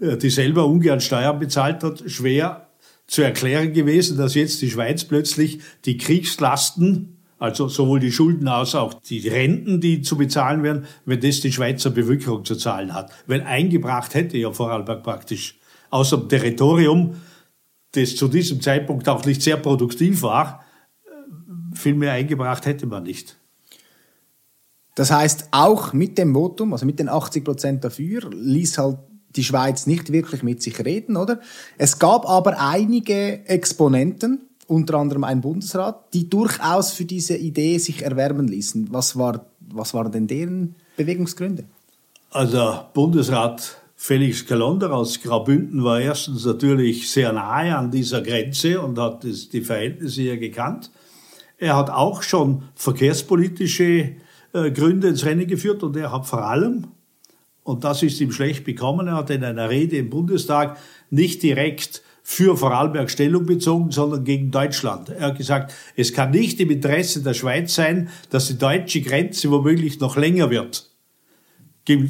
[0.00, 2.68] äh, die selber ungern Steuern bezahlt hat, schwer
[3.06, 7.11] zu erklären gewesen, dass jetzt die Schweiz plötzlich die Kriegslasten
[7.42, 11.50] also sowohl die Schulden als auch die Renten, die zu bezahlen werden, wenn das die
[11.50, 13.10] Schweizer Bevölkerung zu zahlen hat.
[13.26, 15.58] Weil eingebracht hätte ja Vorarlberg praktisch
[15.90, 17.16] außer dem Territorium,
[17.92, 20.64] das zu diesem Zeitpunkt auch nicht sehr produktiv war,
[21.74, 23.36] viel mehr eingebracht hätte man nicht.
[24.94, 28.98] Das heißt, auch mit dem Votum, also mit den 80 Prozent dafür, ließ halt
[29.34, 31.40] die Schweiz nicht wirklich mit sich reden, oder?
[31.76, 38.02] Es gab aber einige Exponenten, unter anderem ein Bundesrat, die durchaus für diese Idee sich
[38.02, 38.88] erwärmen ließen.
[38.90, 41.64] Was, war, was waren denn deren Bewegungsgründe?
[42.30, 48.98] Also Bundesrat Felix Kalonder aus Graubünden war erstens natürlich sehr nahe an dieser Grenze und
[48.98, 50.90] hat die Verhältnisse hier gekannt.
[51.58, 54.16] Er hat auch schon verkehrspolitische
[54.54, 56.88] äh, Gründe ins Rennen geführt und er hat vor allem,
[57.62, 60.78] und das ist ihm schlecht bekommen, er hat in einer Rede im Bundestag
[61.10, 65.10] nicht direkt für Vorarlberg Stellung bezogen, sondern gegen Deutschland.
[65.10, 69.50] Er hat gesagt, es kann nicht im Interesse der Schweiz sein, dass die deutsche Grenze
[69.50, 70.88] womöglich noch länger wird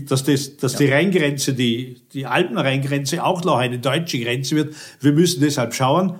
[0.06, 4.74] dass, das, dass die Rheingrenze, die, die Alpenrheingrenze auch noch eine deutsche Grenze wird.
[5.00, 6.18] Wir müssen deshalb schauen,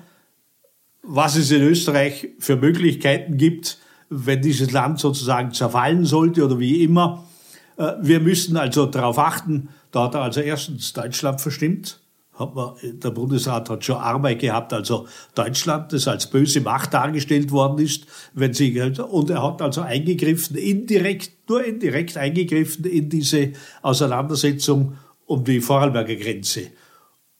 [1.03, 6.83] was es in Österreich für Möglichkeiten gibt, wenn dieses Land sozusagen zerfallen sollte oder wie
[6.83, 7.29] immer.
[7.77, 12.01] Äh, wir müssen also darauf achten, da hat er also erstens Deutschland verstimmt,
[12.39, 17.79] man, der Bundesrat hat schon Arbeit gehabt, also Deutschland, das als böse Macht dargestellt worden
[17.79, 24.97] ist, wenn sie, und er hat also eingegriffen, indirekt, nur indirekt eingegriffen in diese Auseinandersetzung
[25.27, 26.69] um die Vorarlberger Grenze.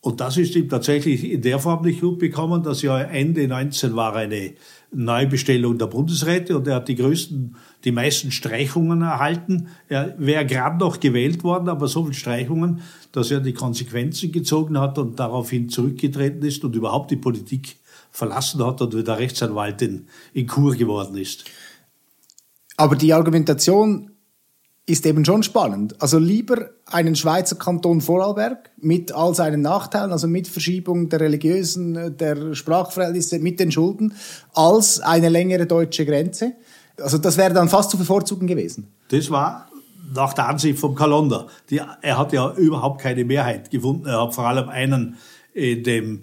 [0.05, 3.95] Und das ist ihm tatsächlich in der Form nicht gut bekommen, dass ja Ende 19
[3.95, 4.55] war eine
[4.91, 9.69] Neubestellung der Bundesräte und er hat die größten, die meisten Streichungen erhalten.
[9.89, 12.81] Er wäre gerade noch gewählt worden, aber so viele Streichungen,
[13.13, 17.77] dass er die Konsequenzen gezogen hat und daraufhin zurückgetreten ist und überhaupt die Politik
[18.11, 21.45] verlassen hat und wieder Rechtsanwalt in, in Kur geworden ist.
[22.77, 24.12] Aber die Argumentation
[24.87, 26.01] ist eben schon spannend.
[26.03, 32.17] Also lieber einen Schweizer Kanton Vorarlberg mit all seinen Nachteilen, also mit Verschiebung der religiösen,
[32.17, 34.15] der Sprachverhältnisse, mit den Schulden,
[34.55, 36.55] als eine längere deutsche Grenze.
[37.01, 38.93] Also das wäre dann fast zu bevorzugen gewesen.
[39.09, 39.69] Das war
[40.15, 41.47] nach der Ansicht vom Kalender.
[41.71, 44.07] Die, er hat ja überhaupt keine Mehrheit gefunden.
[44.07, 45.17] Er hat vor allem einen
[45.55, 46.23] in dem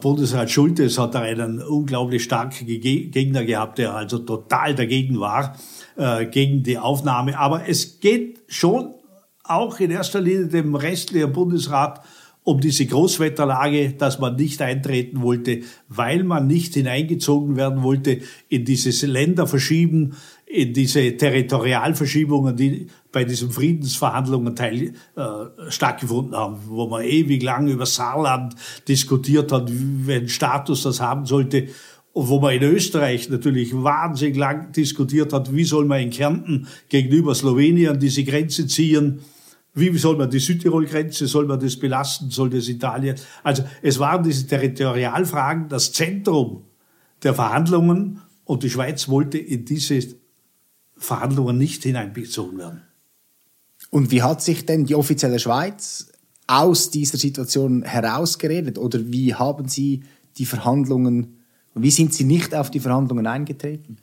[0.00, 5.56] Bundesrat Schultes hat er einen unglaublich starken Gegner gehabt, der also total dagegen war.
[5.96, 7.38] Äh, gegen die Aufnahme.
[7.38, 8.94] Aber es geht schon
[9.42, 12.00] auch in erster Linie dem restlichen Bundesrat
[12.42, 18.64] um diese Großwetterlage, dass man nicht eintreten wollte, weil man nicht hineingezogen werden wollte in
[18.64, 20.14] dieses Länderverschieben,
[20.46, 25.22] in diese Territorialverschiebungen, die bei diesen Friedensverhandlungen teil, äh,
[25.68, 28.54] stattgefunden haben, wo man ewig lang über Saarland
[28.88, 31.68] diskutiert hat, welchen Status das haben sollte
[32.14, 37.34] wo man in Österreich natürlich wahnsinnig lang diskutiert hat, wie soll man in Kärnten gegenüber
[37.34, 39.20] Slowenien diese Grenze ziehen,
[39.74, 43.16] wie soll man die Südtirol-Grenze, soll man das belasten, soll das Italien?
[43.44, 46.64] Also es waren diese Territorialfragen das Zentrum
[47.22, 50.00] der Verhandlungen und die Schweiz wollte in diese
[50.96, 52.82] Verhandlungen nicht hineinbezogen werden.
[53.90, 56.12] Und wie hat sich denn die offizielle Schweiz
[56.46, 60.02] aus dieser Situation herausgeredet oder wie haben Sie
[60.36, 61.39] die Verhandlungen
[61.74, 63.98] wie sind Sie nicht auf die Verhandlungen eingetreten?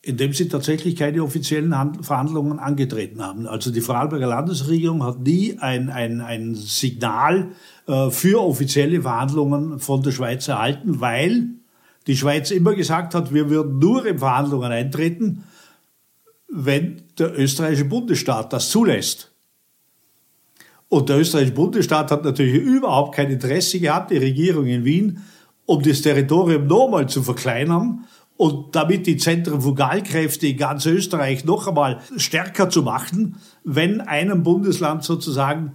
[0.00, 3.46] Indem sie tatsächlich keine offiziellen Verhandlungen angetreten haben.
[3.46, 7.48] Also die Vorarlberger Landesregierung hat nie ein, ein, ein Signal
[7.88, 11.48] äh, für offizielle Verhandlungen von der Schweiz erhalten, weil
[12.06, 15.44] die Schweiz immer gesagt hat, wir würden nur in Verhandlungen eintreten,
[16.48, 19.32] wenn der österreichische Bundesstaat das zulässt.
[20.88, 25.22] Und der österreichische Bundesstaat hat natürlich überhaupt kein Interesse gehabt, die Regierung in Wien,
[25.68, 28.06] um das Territorium nochmal zu verkleinern
[28.38, 35.04] und damit die Zentrifugalkräfte in ganz Österreich noch einmal stärker zu machen, wenn einem Bundesland
[35.04, 35.74] sozusagen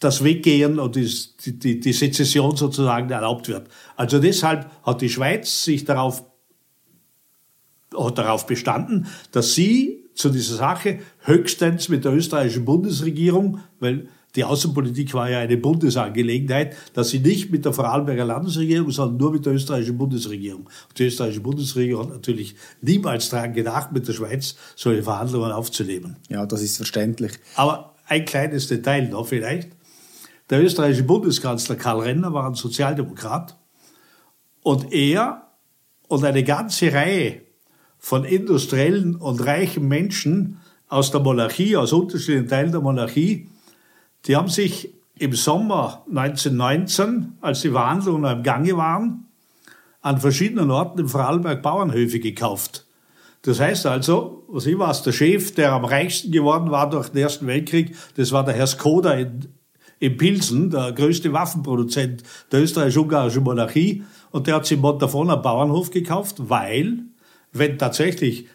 [0.00, 1.08] das Weggehen und die,
[1.46, 3.68] die, die Sezession sozusagen erlaubt wird.
[3.94, 6.24] Also deshalb hat die Schweiz sich darauf,
[7.96, 14.44] hat darauf bestanden, dass sie zu dieser Sache höchstens mit der österreichischen Bundesregierung, weil die
[14.44, 19.44] Außenpolitik war ja eine Bundesangelegenheit, dass sie nicht mit der Vorarlberger Landesregierung, sondern nur mit
[19.44, 20.62] der österreichischen Bundesregierung.
[20.62, 26.16] Und die österreichische Bundesregierung hat natürlich niemals daran gedacht, mit der Schweiz solche Verhandlungen aufzunehmen.
[26.30, 27.32] Ja, das ist verständlich.
[27.56, 29.70] Aber ein kleines Detail noch vielleicht.
[30.48, 33.56] Der österreichische Bundeskanzler Karl Renner war ein Sozialdemokrat
[34.62, 35.48] und er
[36.08, 37.42] und eine ganze Reihe
[37.98, 43.48] von industriellen und reichen Menschen aus der Monarchie, aus unterschiedlichen Teilen der Monarchie,
[44.26, 49.28] die haben sich im Sommer 1919, als die Verhandlungen im Gange waren,
[50.00, 52.86] an verschiedenen Orten im Vorarlberg Bauernhöfe gekauft.
[53.42, 57.22] Das heißt also, was ich weiß, der Chef, der am reichsten geworden war durch den
[57.22, 59.48] Ersten Weltkrieg, das war der Herr Skoda in,
[59.98, 64.04] in Pilsen, der größte Waffenproduzent der österreichisch-ungarischen Monarchie.
[64.30, 67.00] Und der hat sich Montafon einen Bauernhof gekauft, weil,
[67.52, 68.46] wenn tatsächlich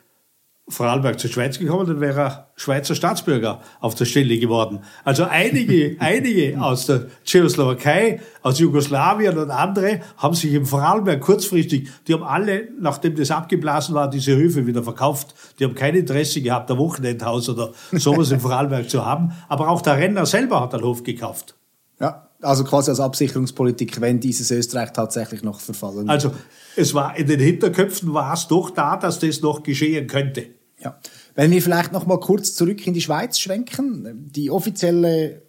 [0.69, 4.79] Vorarlberg zur Schweiz gekommen, dann wäre er Schweizer Staatsbürger auf der Stelle geworden.
[5.05, 11.89] Also einige, einige aus der Tschechoslowakei, aus Jugoslawien und andere haben sich im Vorarlberg kurzfristig,
[12.07, 15.35] die haben alle, nachdem das abgeblasen war, diese Höfe wieder verkauft.
[15.57, 19.31] Die haben kein Interesse gehabt, ein Wochenendhaus oder sowas im Vorarlberg zu haben.
[19.47, 21.55] Aber auch der Renner selber hat einen Hof gekauft.
[21.99, 26.31] Ja, also quasi als Absicherungspolitik, wenn dieses Österreich tatsächlich noch verfallen Also
[26.75, 30.47] es war in den Hinterköpfen war es doch da, dass das noch geschehen könnte.
[30.79, 30.99] Ja.
[31.35, 35.41] Wenn wir vielleicht noch mal kurz zurück in die Schweiz schwenken, die offizielle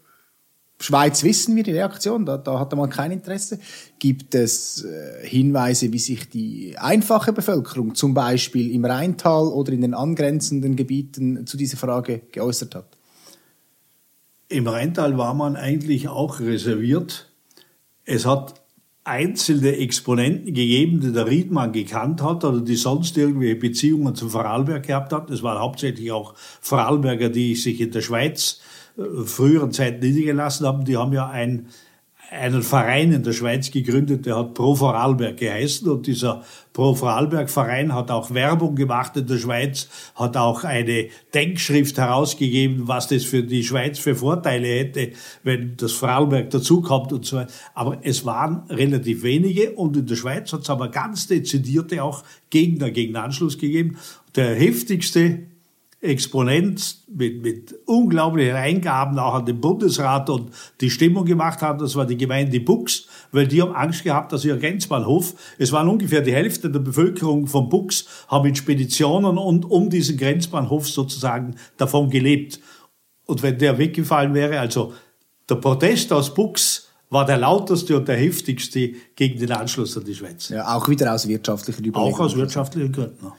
[0.81, 3.59] Schweiz wissen wir die Reaktion, da, da hat man kein Interesse.
[3.99, 9.81] Gibt es äh, Hinweise, wie sich die einfache Bevölkerung zum Beispiel im Rheintal oder in
[9.81, 12.98] den angrenzenden Gebieten zu dieser Frage geäußert hat?
[14.49, 17.31] Im Rheintal war man eigentlich auch reserviert.
[18.05, 18.55] Es hat
[19.05, 24.87] einzelne Exponenten gegeben, die der Riedmann gekannt hat oder die sonst irgendwelche Beziehungen zum Vorarlberg
[24.87, 25.31] gehabt hat.
[25.31, 28.61] Es waren hauptsächlich auch Vorarlberger, die sich in der Schweiz
[28.97, 30.85] äh, früheren Zeit niedergelassen haben.
[30.85, 31.69] Die haben ja ein
[32.31, 37.49] einen Verein in der Schweiz gegründet, der hat Pro Vorarlberg geheißen und dieser Pro Vorarlberg
[37.49, 43.25] Verein hat auch Werbung gemacht in der Schweiz, hat auch eine Denkschrift herausgegeben, was das
[43.25, 45.13] für die Schweiz für Vorteile hätte,
[45.43, 47.53] wenn das Vorarlberg dazukommt und so weiter.
[47.75, 52.25] Aber es waren relativ wenige und in der Schweiz hat es aber ganz dezidierte auch
[52.51, 53.97] Gegner gegen Anschluss gegeben.
[54.37, 55.47] Der heftigste
[56.01, 61.97] Exponent mit, mit unglaublichen Eingaben auch an den Bundesrat und die Stimmung gemacht haben, das
[61.97, 66.21] war die Gemeinde Bux, weil die haben Angst gehabt, dass ihr Grenzbahnhof, es waren ungefähr
[66.21, 72.11] die Hälfte der Bevölkerung von Bux, haben in Speditionen und um diesen Grenzbahnhof sozusagen davon
[72.11, 72.61] gelebt.
[73.27, 74.93] Und wenn der weggefallen wäre, also
[75.49, 80.15] der Protest aus Bux war der lauteste und der heftigste gegen den Anschluss an die
[80.15, 80.51] Schweiz.
[80.51, 82.15] Ja, auch wieder aus wirtschaftlichen Überlegungen.
[82.15, 83.33] Auch aus wirtschaftlichen Gründen.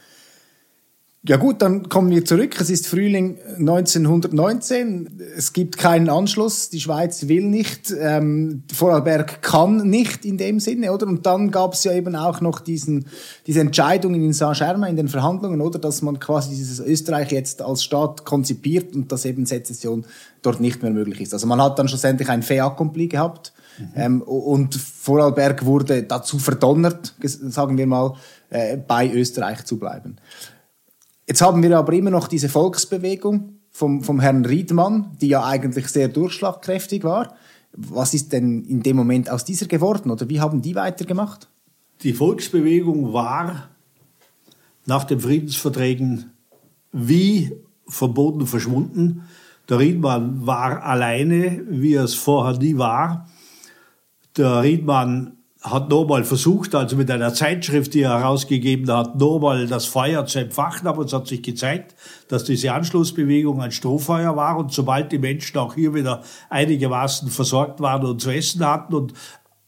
[1.28, 2.56] Ja gut, dann kommen wir zurück.
[2.62, 5.20] Es ist Frühling 1919.
[5.36, 6.70] Es gibt keinen Anschluss.
[6.70, 7.94] Die Schweiz will nicht.
[8.00, 11.08] Ähm, Vorarlberg kann nicht in dem Sinne, oder?
[11.08, 13.08] Und dann gab es ja eben auch noch diesen,
[13.48, 15.78] diese Entscheidungen in Saint-Germain in den Verhandlungen, oder?
[15.78, 20.06] Dass man quasi dieses Österreich jetzt als Staat konzipiert und dass eben Sezession
[20.42, 21.34] dort nicht mehr möglich ist.
[21.34, 23.52] Also man hat dann schlussendlich ein Fait accompli gehabt.
[23.78, 23.92] Mhm.
[23.96, 28.14] Ähm, und Vorarlberg wurde dazu verdonnert, sagen wir mal,
[28.50, 30.16] äh, bei Österreich zu bleiben.
[31.30, 35.88] Jetzt haben wir aber immer noch diese Volksbewegung vom, vom Herrn Riedmann, die ja eigentlich
[35.90, 37.36] sehr durchschlagkräftig war.
[37.72, 41.48] Was ist denn in dem Moment aus dieser geworden oder wie haben die weitergemacht?
[42.02, 43.70] Die Volksbewegung war
[44.88, 46.32] nach den Friedensverträgen
[46.92, 47.56] wie
[47.88, 49.22] verboten verschwunden.
[49.70, 53.30] Der Riedmann war alleine, wie er es vorher nie war.
[54.36, 59.86] Der Riedmann hat nochmal versucht, also mit einer Zeitschrift, die er herausgegeben hat, nochmal das
[59.86, 61.96] Feuer zu entfachen, aber es hat sich gezeigt,
[62.30, 67.82] dass diese Anschlussbewegung ein Strohfeuer war und sobald die Menschen auch hier wieder einigermaßen versorgt
[67.82, 69.14] waren und zu essen hatten und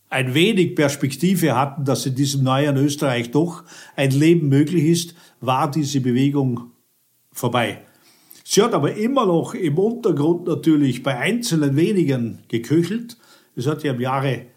[0.09, 3.63] ein wenig Perspektive hatten, dass in diesem neuen Österreich doch
[3.95, 6.71] ein Leben möglich ist, war diese Bewegung
[7.33, 7.81] vorbei.
[8.45, 13.17] Sie hat aber immer noch im Untergrund natürlich bei einzelnen wenigen geköchelt.
[13.55, 14.47] Es hat ja im Jahre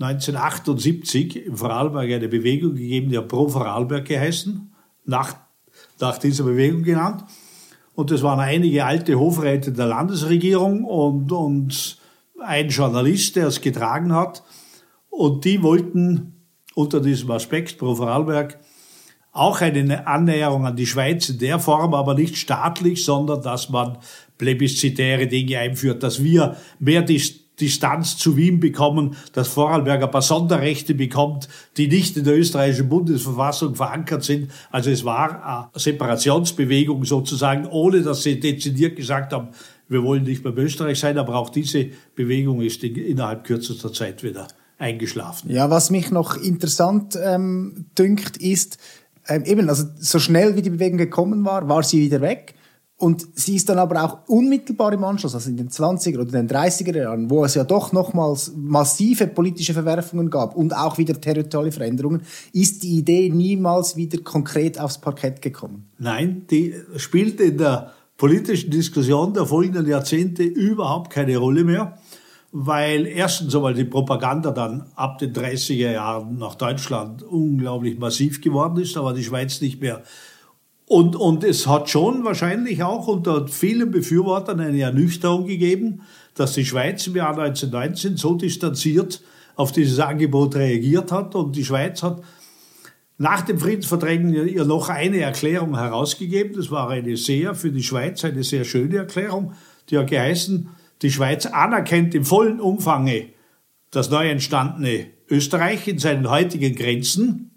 [0.00, 4.72] 1978 im Vorarlberg eine Bewegung gegeben, die hat Pro Vorarlberg geheißen,
[5.04, 5.34] nach,
[5.98, 7.24] nach dieser Bewegung genannt.
[7.94, 11.98] Und das waren einige alte Hofräte der Landesregierung und, und
[12.40, 14.44] ein Journalist, der es getragen hat.
[15.10, 16.44] Und die wollten
[16.76, 18.60] unter diesem Aspekt Pro Vorarlberg
[19.32, 23.98] auch eine Annäherung an die Schweiz in der Form, aber nicht staatlich, sondern dass man
[24.36, 27.20] plebiszitäre Dinge einführt, dass wir mehr die
[27.60, 32.88] Distanz zu Wien bekommen, dass Vorarlberg ein paar Sonderrechte bekommt, die nicht in der österreichischen
[32.88, 34.50] Bundesverfassung verankert sind.
[34.70, 39.48] Also es war eine Separationsbewegung sozusagen, ohne dass sie dezidiert gesagt haben,
[39.88, 44.48] wir wollen nicht mehr Österreich sein, aber auch diese Bewegung ist innerhalb kürzester Zeit wieder
[44.78, 45.50] eingeschlafen.
[45.50, 48.78] Ja, was mich noch interessant ähm, dünkt, ist,
[49.26, 52.54] ähm, eben, also so schnell wie die Bewegung gekommen war, war sie wieder weg.
[53.00, 56.48] Und sie ist dann aber auch unmittelbar im Anschluss, also in den 20er oder den
[56.48, 61.70] 30er Jahren, wo es ja doch nochmals massive politische Verwerfungen gab und auch wieder territoriale
[61.70, 65.88] Veränderungen, ist die Idee niemals wieder konkret aufs Parkett gekommen.
[65.98, 71.98] Nein, die spielt in der politischen Diskussion der folgenden Jahrzehnte überhaupt keine Rolle mehr,
[72.50, 78.82] weil erstens einmal die Propaganda dann ab den 30er Jahren nach Deutschland unglaublich massiv geworden
[78.82, 80.02] ist, aber die Schweiz nicht mehr
[80.88, 86.00] und, und es hat schon wahrscheinlich auch unter vielen Befürwortern eine Ernüchterung gegeben,
[86.34, 89.22] dass die Schweiz im Jahr 1919 so distanziert
[89.54, 91.34] auf dieses Angebot reagiert hat.
[91.34, 92.22] Und die Schweiz hat
[93.18, 96.54] nach den Friedensverträgen ihr noch eine Erklärung herausgegeben.
[96.56, 99.52] Das war eine sehr, für die Schweiz eine sehr schöne Erklärung.
[99.90, 100.70] Die hat geheißen,
[101.02, 103.26] die Schweiz anerkennt im vollen Umfange
[103.90, 107.50] das neu entstandene Österreich in seinen heutigen Grenzen.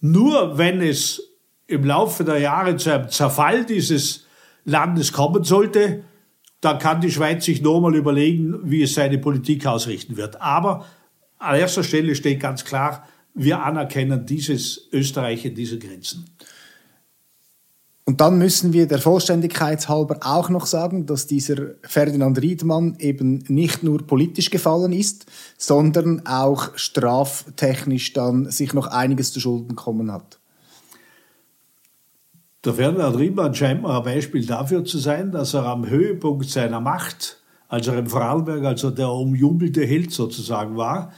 [0.00, 1.25] Nur wenn es
[1.66, 4.26] im Laufe der Jahre zu einem Zerfall dieses
[4.64, 6.04] Landes kommen sollte,
[6.60, 10.40] dann kann die Schweiz sich nochmal überlegen, wie es seine Politik ausrichten wird.
[10.40, 10.86] Aber
[11.38, 16.24] an erster Stelle steht ganz klar, wir anerkennen dieses Österreich in diesen Grenzen.
[18.08, 23.42] Und dann müssen wir der Vollständigkeit halber auch noch sagen, dass dieser Ferdinand Riedmann eben
[23.48, 25.26] nicht nur politisch gefallen ist,
[25.58, 30.35] sondern auch straftechnisch dann sich noch einiges zu Schulden kommen hat.
[32.66, 36.80] Der Ferdinand Riedmann scheint mir ein Beispiel dafür zu sein, dass er am Höhepunkt seiner
[36.80, 41.12] Macht, als er im Vorarlberg, also der umjubelte Held sozusagen war,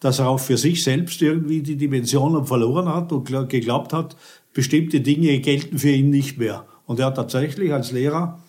[0.00, 4.18] dass er auch für sich selbst irgendwie die Dimensionen verloren hat und geglaubt hat,
[4.52, 6.66] bestimmte Dinge gelten für ihn nicht mehr.
[6.84, 8.40] Und er hat tatsächlich als Lehrer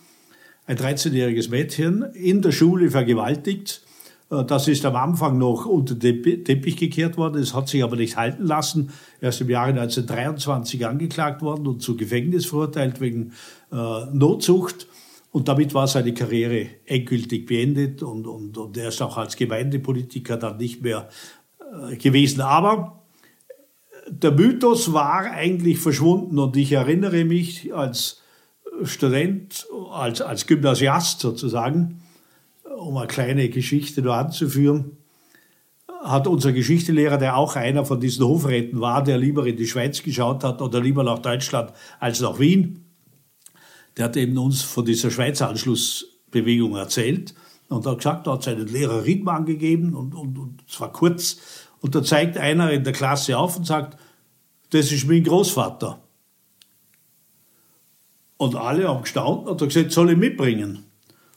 [0.66, 3.83] ein 13-jähriges Mädchen in der Schule vergewaltigt.
[4.34, 7.96] Äh, das ist am Anfang noch unter den Teppich gekehrt worden, es hat sich aber
[7.96, 8.90] nicht halten lassen.
[9.20, 13.32] Er ist im Jahre 1923 angeklagt worden und zu Gefängnis verurteilt wegen
[13.72, 13.76] äh,
[14.12, 14.86] Notzucht.
[15.30, 20.36] Und damit war seine Karriere endgültig beendet und, und, und er ist auch als Gemeindepolitiker
[20.36, 21.08] dann nicht mehr
[21.90, 22.40] äh, gewesen.
[22.40, 23.02] Aber
[24.08, 28.20] der Mythos war eigentlich verschwunden und ich erinnere mich als
[28.82, 32.03] Student, als, als Gymnasiast sozusagen,
[32.76, 34.96] um eine kleine Geschichte nur anzuführen,
[36.02, 40.02] hat unser Geschichtelehrer, der auch einer von diesen Hofräten war, der lieber in die Schweiz
[40.02, 42.84] geschaut hat oder lieber nach Deutschland als nach Wien,
[43.96, 47.34] der hat eben uns von dieser Schweizer Anschlussbewegung erzählt
[47.68, 51.38] und hat gesagt, er hat seinen Lehrer Riedmann gegeben und, und, und zwar kurz
[51.80, 53.98] und da zeigt einer in der Klasse auf und sagt,
[54.70, 56.02] das ist mein Großvater.
[58.36, 60.84] Und alle haben gestaunt und gesagt, soll ich mitbringen?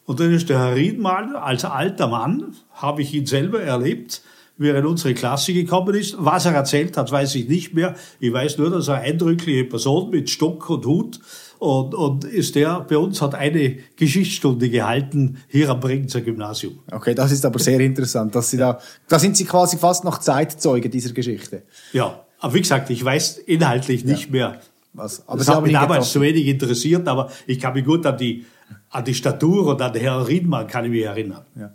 [0.07, 4.21] Und dann ist der Herr Riedmann, als alter Mann, habe ich ihn selber erlebt,
[4.57, 6.15] wie er in unsere Klasse gekommen ist.
[6.17, 7.93] Was er erzählt hat, weiß ich nicht mehr.
[8.21, 11.19] Ich weiß nur, dass er eine eindrückliche Person mit Stock und Hut
[11.59, 16.79] und, und ist der bei uns hat eine Geschichtsstunde gehalten hier am Bregenzer Gymnasium.
[16.89, 18.79] Okay, das ist aber sehr interessant, dass Sie da,
[19.09, 21.63] da sind Sie quasi fast noch Zeitzeuge dieser Geschichte.
[21.91, 24.31] Ja, aber wie gesagt, ich weiß inhaltlich nicht ja.
[24.31, 24.61] mehr.
[24.93, 25.27] Was?
[25.27, 28.17] Aber das Sie hat mich damals zu wenig interessiert, aber ich kann mich gut an
[28.17, 28.45] die,
[28.89, 31.45] an die Statur und an den Herrn Riedmann kann ich mich erinnern.
[31.55, 31.73] Ja.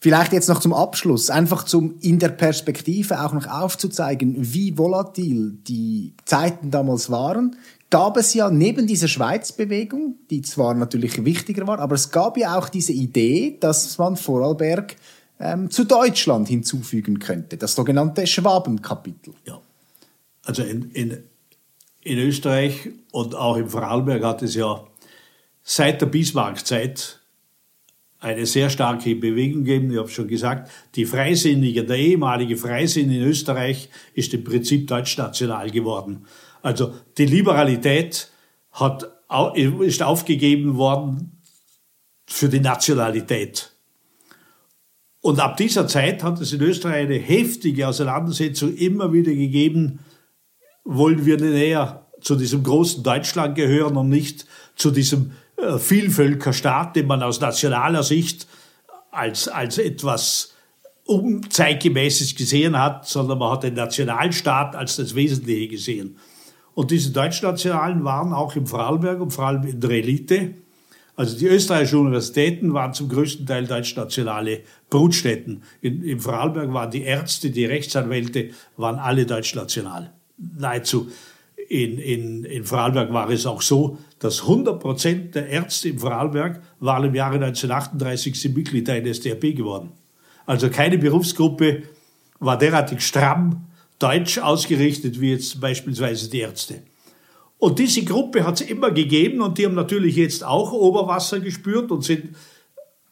[0.00, 5.58] Vielleicht jetzt noch zum Abschluss, einfach zum in der Perspektive auch noch aufzuzeigen, wie volatil
[5.66, 7.56] die Zeiten damals waren
[7.90, 12.58] gab es ja neben dieser Schweizbewegung, die zwar natürlich wichtiger war, aber es gab ja
[12.58, 14.96] auch diese Idee, dass man Vorarlberg
[15.40, 19.34] ähm, zu Deutschland hinzufügen könnte, das sogenannte Schwabenkapitel.
[19.46, 19.60] Ja,
[20.44, 21.22] also in, in,
[22.02, 24.84] in Österreich und auch im Vorarlberg hat es ja
[25.70, 27.20] seit der Bismarck-Zeit
[28.20, 29.90] eine sehr starke Bewegung gegeben.
[29.90, 35.70] Ich habe schon gesagt, die Freisinnigen, der ehemalige Freisinn in Österreich ist im Prinzip deutschnational
[35.70, 36.24] geworden.
[36.62, 38.30] Also die Liberalität
[38.72, 39.12] hat,
[39.82, 41.42] ist aufgegeben worden
[42.26, 43.70] für die Nationalität.
[45.20, 49.98] Und ab dieser Zeit hat es in Österreich eine heftige Auseinandersetzung immer wieder gegeben,
[50.84, 55.32] wollen wir näher zu diesem großen Deutschland gehören und nicht zu diesem
[55.78, 58.46] Vielvölkerstaat, den man aus nationaler Sicht
[59.10, 60.54] als, als etwas
[61.04, 66.18] unzeitgemäßes gesehen hat, sondern man hat den Nationalstaat als das Wesentliche gesehen.
[66.74, 70.54] Und diese Deutschnationalen waren auch im Vorarlberg und vor allem in der Elite.
[71.16, 75.64] Also die österreichischen Universitäten waren zum größten Teil deutschnationale Brutstätten.
[75.80, 80.12] In, Im Vorarlberg waren die Ärzte, die Rechtsanwälte, waren alle deutschnational.
[80.36, 81.10] Nahezu.
[81.68, 86.62] In, in, in Vorarlberg war es auch so, dass 100 Prozent der Ärzte im Vorarlberg
[86.80, 89.92] waren im Jahre 1938 Mitglieder in SDRP geworden.
[90.46, 91.82] Also keine Berufsgruppe
[92.40, 93.66] war derartig stramm
[93.98, 96.82] deutsch ausgerichtet wie jetzt beispielsweise die Ärzte.
[97.58, 101.90] Und diese Gruppe hat es immer gegeben und die haben natürlich jetzt auch Oberwasser gespürt
[101.90, 102.34] und sind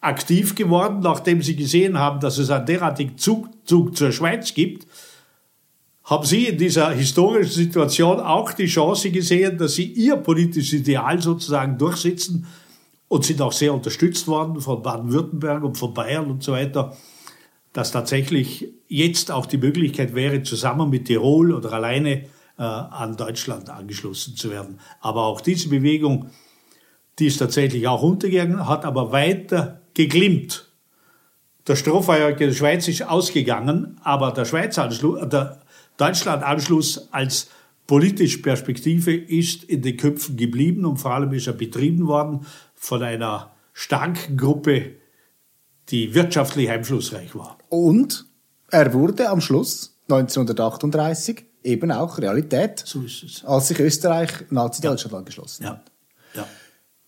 [0.00, 4.86] aktiv geworden, nachdem sie gesehen haben, dass es einen derartigen Zug, Zug zur Schweiz gibt,
[6.06, 11.20] haben sie in dieser historischen Situation auch die Chance gesehen, dass sie ihr politisches Ideal
[11.20, 12.46] sozusagen durchsetzen
[13.08, 16.96] und sind auch sehr unterstützt worden von Baden-Württemberg und von Bayern und so weiter
[17.76, 22.22] dass tatsächlich jetzt auch die Möglichkeit wäre, zusammen mit Tirol oder alleine
[22.58, 24.80] äh, an Deutschland angeschlossen zu werden.
[25.02, 26.30] Aber auch diese Bewegung,
[27.18, 30.70] die ist tatsächlich auch untergegangen, hat aber weiter geglimmt.
[31.68, 35.60] Der Strohfeuer der Schweiz ist ausgegangen, aber der Schweizer Anschluss, der,
[35.96, 37.48] Deutschland-Anschluss als
[37.86, 43.02] politische Perspektive ist in den Köpfen geblieben und vor allem ist er betrieben worden von
[43.02, 44.96] einer starken Gruppe,
[45.88, 47.58] die wirtschaftlich einflussreich war.
[47.68, 48.26] Und
[48.70, 53.44] er wurde am Schluss 1938 eben auch Realität, So ist es.
[53.44, 55.90] als sich Österreich Nazi-Deutschland angeschlossen hat.
[56.34, 56.42] Ja.
[56.42, 56.48] ja.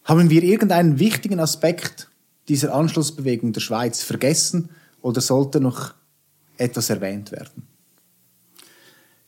[0.04, 2.08] Haben wir irgendeinen wichtigen Aspekt
[2.48, 4.70] dieser Anschlussbewegung der Schweiz vergessen
[5.02, 5.94] oder sollte noch
[6.56, 7.67] etwas erwähnt werden?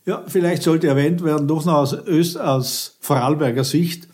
[0.06, 4.08] Ja, vielleicht sollte erwähnt werden, doch noch aus, Öst, aus Vorarlberger Sicht,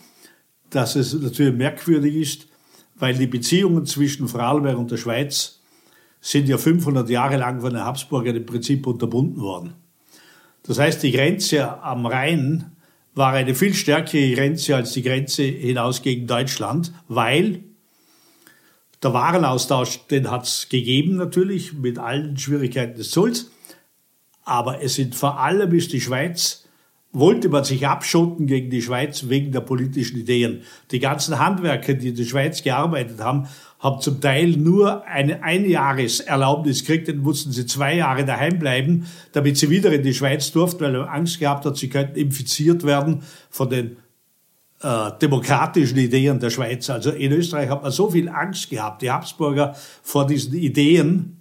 [0.69, 2.47] dass es natürlich merkwürdig ist,
[2.95, 5.61] weil die Beziehungen zwischen Vorarlberg und der Schweiz
[6.19, 9.75] sind ja 500 Jahre lang von den Habsburgern im Prinzip unterbunden worden.
[10.63, 12.71] Das heißt, die Grenze am Rhein
[13.15, 17.63] war eine viel stärkere Grenze als die Grenze hinaus gegen Deutschland, weil
[19.01, 23.51] der Warenaustausch, den hat es gegeben natürlich, mit allen Schwierigkeiten des Zolls.
[24.47, 26.63] Aber es sind vor allem ist die Schweiz,
[27.11, 30.61] wollte man sich abschotten gegen die Schweiz wegen der politischen Ideen.
[30.91, 36.85] Die ganzen Handwerker, die in der Schweiz gearbeitet haben, haben zum Teil nur eine Einjahreserlaubnis
[36.85, 40.85] gekriegt, dann mussten sie zwei Jahre daheim bleiben, damit sie wieder in die Schweiz durften,
[40.85, 43.97] weil er Angst gehabt hat, sie könnten infiziert werden von den
[44.81, 46.89] äh, demokratischen Ideen der Schweiz.
[46.89, 51.35] Also in Österreich hat man so viel Angst gehabt, die Habsburger, vor diesen Ideen.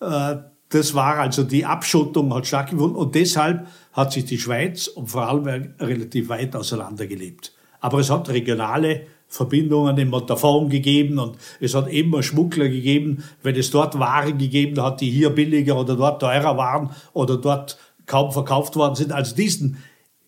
[0.00, 0.36] Äh,
[0.70, 5.74] das war also die Abschottung hat stattgefunden und deshalb hat sich die Schweiz und Vorarlberg
[5.80, 7.52] relativ weit auseinandergelebt.
[7.80, 13.24] Aber es hat regionale Verbindungen in Montafon gegeben und es hat immer Schmuggler gegeben.
[13.42, 17.76] Wenn es dort Waren gegeben hat, die hier billiger oder dort teurer waren oder dort
[18.06, 19.12] kaum verkauft worden sind.
[19.12, 19.78] Also diesen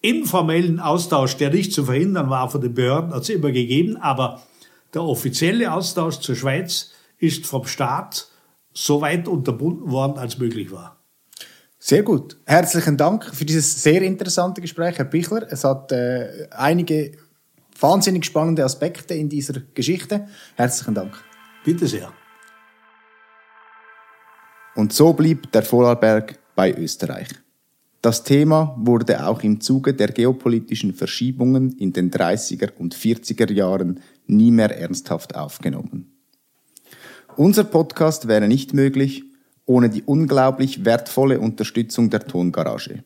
[0.00, 3.96] informellen Austausch, der nicht zu verhindern war von den Behörden, hat es immer gegeben.
[3.96, 4.42] Aber
[4.94, 8.28] der offizielle Austausch zur Schweiz ist vom Staat
[8.72, 10.98] so weit unterbunden worden, als möglich war.
[11.78, 12.36] Sehr gut.
[12.46, 15.46] Herzlichen Dank für dieses sehr interessante Gespräch, Herr Bichler.
[15.50, 17.12] Es hat äh, einige
[17.80, 20.28] wahnsinnig spannende Aspekte in dieser Geschichte.
[20.54, 21.12] Herzlichen Dank.
[21.64, 22.12] Bitte sehr.
[24.74, 27.28] Und so blieb der Vorarlberg bei Österreich.
[28.00, 34.00] Das Thema wurde auch im Zuge der geopolitischen Verschiebungen in den 30er und 40er Jahren
[34.26, 36.12] nie mehr ernsthaft aufgenommen.
[37.36, 39.24] Unser Podcast wäre nicht möglich
[39.64, 43.04] ohne die unglaublich wertvolle Unterstützung der Tongarage.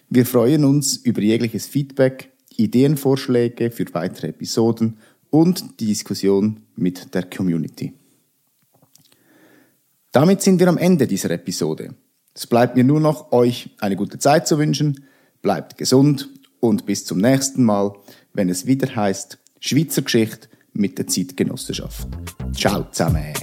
[0.10, 4.98] Wir freuen uns über jegliches Feedback, Ideenvorschläge für weitere Episoden
[5.30, 7.94] und die Diskussion mit der Community.
[10.12, 11.94] Damit sind wir am Ende dieser Episode.
[12.38, 15.06] Es bleibt mir nur noch, euch eine gute Zeit zu wünschen.
[15.42, 16.30] Bleibt gesund
[16.60, 17.94] und bis zum nächsten Mal,
[18.34, 22.08] wenn es wieder heißt Schweizer Geschichte mit der Zeitgenossenschaft.
[22.54, 23.34] Ciao zusammen.